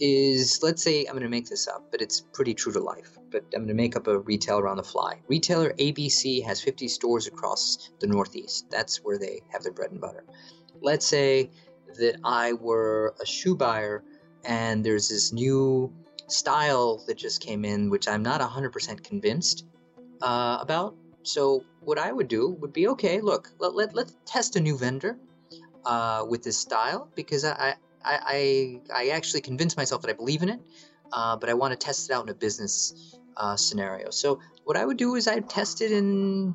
is 0.00 0.58
let's 0.60 0.82
say 0.82 1.04
I'm 1.04 1.12
going 1.12 1.22
to 1.22 1.28
make 1.28 1.48
this 1.48 1.68
up, 1.68 1.82
but 1.92 2.02
it's 2.02 2.20
pretty 2.32 2.54
true 2.54 2.72
to 2.72 2.80
life. 2.80 3.16
But 3.30 3.44
I'm 3.54 3.60
going 3.60 3.68
to 3.68 3.74
make 3.74 3.94
up 3.96 4.08
a 4.08 4.18
retailer 4.18 4.66
on 4.66 4.76
the 4.76 4.82
fly. 4.82 5.20
Retailer 5.28 5.72
ABC 5.78 6.42
has 6.42 6.60
50 6.60 6.88
stores 6.88 7.28
across 7.28 7.90
the 8.00 8.08
Northeast. 8.08 8.66
That's 8.70 9.04
where 9.04 9.18
they 9.18 9.40
have 9.52 9.62
their 9.62 9.72
bread 9.72 9.92
and 9.92 10.00
butter. 10.00 10.24
Let's 10.82 11.06
say 11.06 11.50
that 11.98 12.16
I 12.24 12.52
were 12.54 13.14
a 13.20 13.26
shoe 13.26 13.56
buyer 13.56 14.02
and 14.44 14.84
there's 14.84 15.08
this 15.08 15.32
new 15.32 15.92
style 16.28 17.02
that 17.06 17.16
just 17.16 17.40
came 17.40 17.64
in, 17.64 17.90
which 17.90 18.08
I'm 18.08 18.22
not 18.22 18.40
100% 18.40 19.02
convinced 19.02 19.66
uh, 20.22 20.58
about. 20.60 20.96
So, 21.22 21.64
what 21.80 21.98
I 21.98 22.12
would 22.12 22.28
do 22.28 22.48
would 22.60 22.72
be 22.72 22.88
okay, 22.88 23.20
look, 23.20 23.50
let, 23.58 23.74
let, 23.74 23.94
let's 23.94 24.16
test 24.24 24.56
a 24.56 24.60
new 24.60 24.76
vendor 24.76 25.18
uh, 25.84 26.24
with 26.28 26.42
this 26.42 26.58
style 26.58 27.08
because 27.14 27.44
I, 27.44 27.74
I, 28.02 28.18
I, 28.26 28.80
I 28.94 29.08
actually 29.10 29.42
convinced 29.42 29.76
myself 29.76 30.02
that 30.02 30.10
I 30.10 30.14
believe 30.14 30.42
in 30.42 30.48
it, 30.48 30.60
uh, 31.12 31.36
but 31.36 31.50
I 31.50 31.54
want 31.54 31.72
to 31.72 31.76
test 31.76 32.10
it 32.10 32.14
out 32.14 32.22
in 32.22 32.30
a 32.30 32.34
business 32.34 33.18
uh, 33.36 33.56
scenario. 33.56 34.10
So, 34.10 34.40
what 34.64 34.76
I 34.76 34.84
would 34.84 34.96
do 34.96 35.14
is 35.16 35.28
I'd 35.28 35.48
test 35.48 35.82
it 35.82 35.92
in 35.92 36.54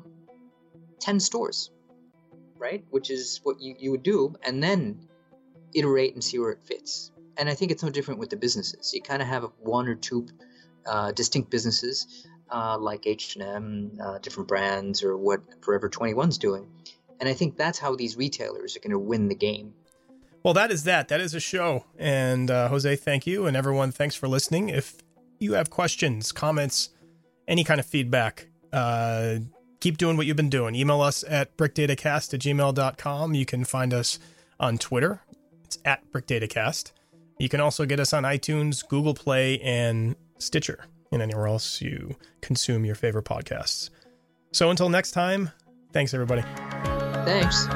10 1.00 1.20
stores, 1.20 1.70
right? 2.58 2.84
Which 2.90 3.10
is 3.10 3.40
what 3.44 3.60
you, 3.60 3.76
you 3.78 3.90
would 3.92 4.02
do, 4.02 4.34
and 4.44 4.62
then 4.62 4.98
iterate 5.76 6.14
and 6.14 6.24
see 6.24 6.38
where 6.38 6.50
it 6.50 6.60
fits. 6.64 7.12
And 7.36 7.48
I 7.48 7.54
think 7.54 7.70
it's 7.70 7.82
no 7.82 7.90
different 7.90 8.18
with 8.18 8.30
the 8.30 8.36
businesses. 8.36 8.92
You 8.94 9.02
kind 9.02 9.22
of 9.22 9.28
have 9.28 9.44
one 9.60 9.88
or 9.88 9.94
two 9.94 10.26
uh, 10.86 11.12
distinct 11.12 11.50
businesses 11.50 12.26
uh, 12.50 12.78
like 12.78 13.06
H&M, 13.06 13.98
uh, 14.02 14.18
different 14.18 14.48
brands, 14.48 15.02
or 15.02 15.16
what 15.16 15.40
Forever 15.62 15.88
21's 15.88 16.38
doing. 16.38 16.66
And 17.20 17.28
I 17.28 17.32
think 17.32 17.56
that's 17.56 17.78
how 17.78 17.96
these 17.96 18.16
retailers 18.16 18.76
are 18.76 18.80
going 18.80 18.92
to 18.92 18.98
win 18.98 19.28
the 19.28 19.34
game. 19.34 19.74
Well, 20.42 20.54
that 20.54 20.70
is 20.70 20.84
that. 20.84 21.08
That 21.08 21.20
is 21.20 21.34
a 21.34 21.40
show. 21.40 21.86
And 21.98 22.50
uh, 22.50 22.68
Jose, 22.68 22.94
thank 22.96 23.26
you. 23.26 23.46
And 23.46 23.56
everyone, 23.56 23.90
thanks 23.90 24.14
for 24.14 24.28
listening. 24.28 24.68
If 24.68 24.96
you 25.40 25.54
have 25.54 25.70
questions, 25.70 26.30
comments, 26.30 26.90
any 27.48 27.64
kind 27.64 27.80
of 27.80 27.86
feedback, 27.86 28.48
uh, 28.72 29.38
keep 29.80 29.98
doing 29.98 30.16
what 30.16 30.26
you've 30.26 30.36
been 30.36 30.50
doing. 30.50 30.74
Email 30.74 31.00
us 31.00 31.24
at 31.28 31.56
brickdatacast 31.56 32.34
at 32.34 32.40
gmail.com. 32.40 33.34
You 33.34 33.46
can 33.46 33.64
find 33.64 33.92
us 33.92 34.18
on 34.60 34.78
Twitter. 34.78 35.22
At 35.84 36.10
brickdatacast. 36.12 36.92
You 37.38 37.48
can 37.48 37.60
also 37.60 37.84
get 37.84 38.00
us 38.00 38.12
on 38.12 38.22
iTunes, 38.22 38.86
Google 38.86 39.14
Play, 39.14 39.60
and 39.60 40.16
Stitcher, 40.38 40.86
and 41.12 41.20
anywhere 41.20 41.46
else 41.46 41.80
you 41.80 42.16
consume 42.40 42.84
your 42.84 42.94
favorite 42.94 43.24
podcasts. 43.26 43.90
So 44.52 44.70
until 44.70 44.88
next 44.88 45.10
time, 45.10 45.50
thanks, 45.92 46.14
everybody. 46.14 46.42
Thanks. 47.26 47.66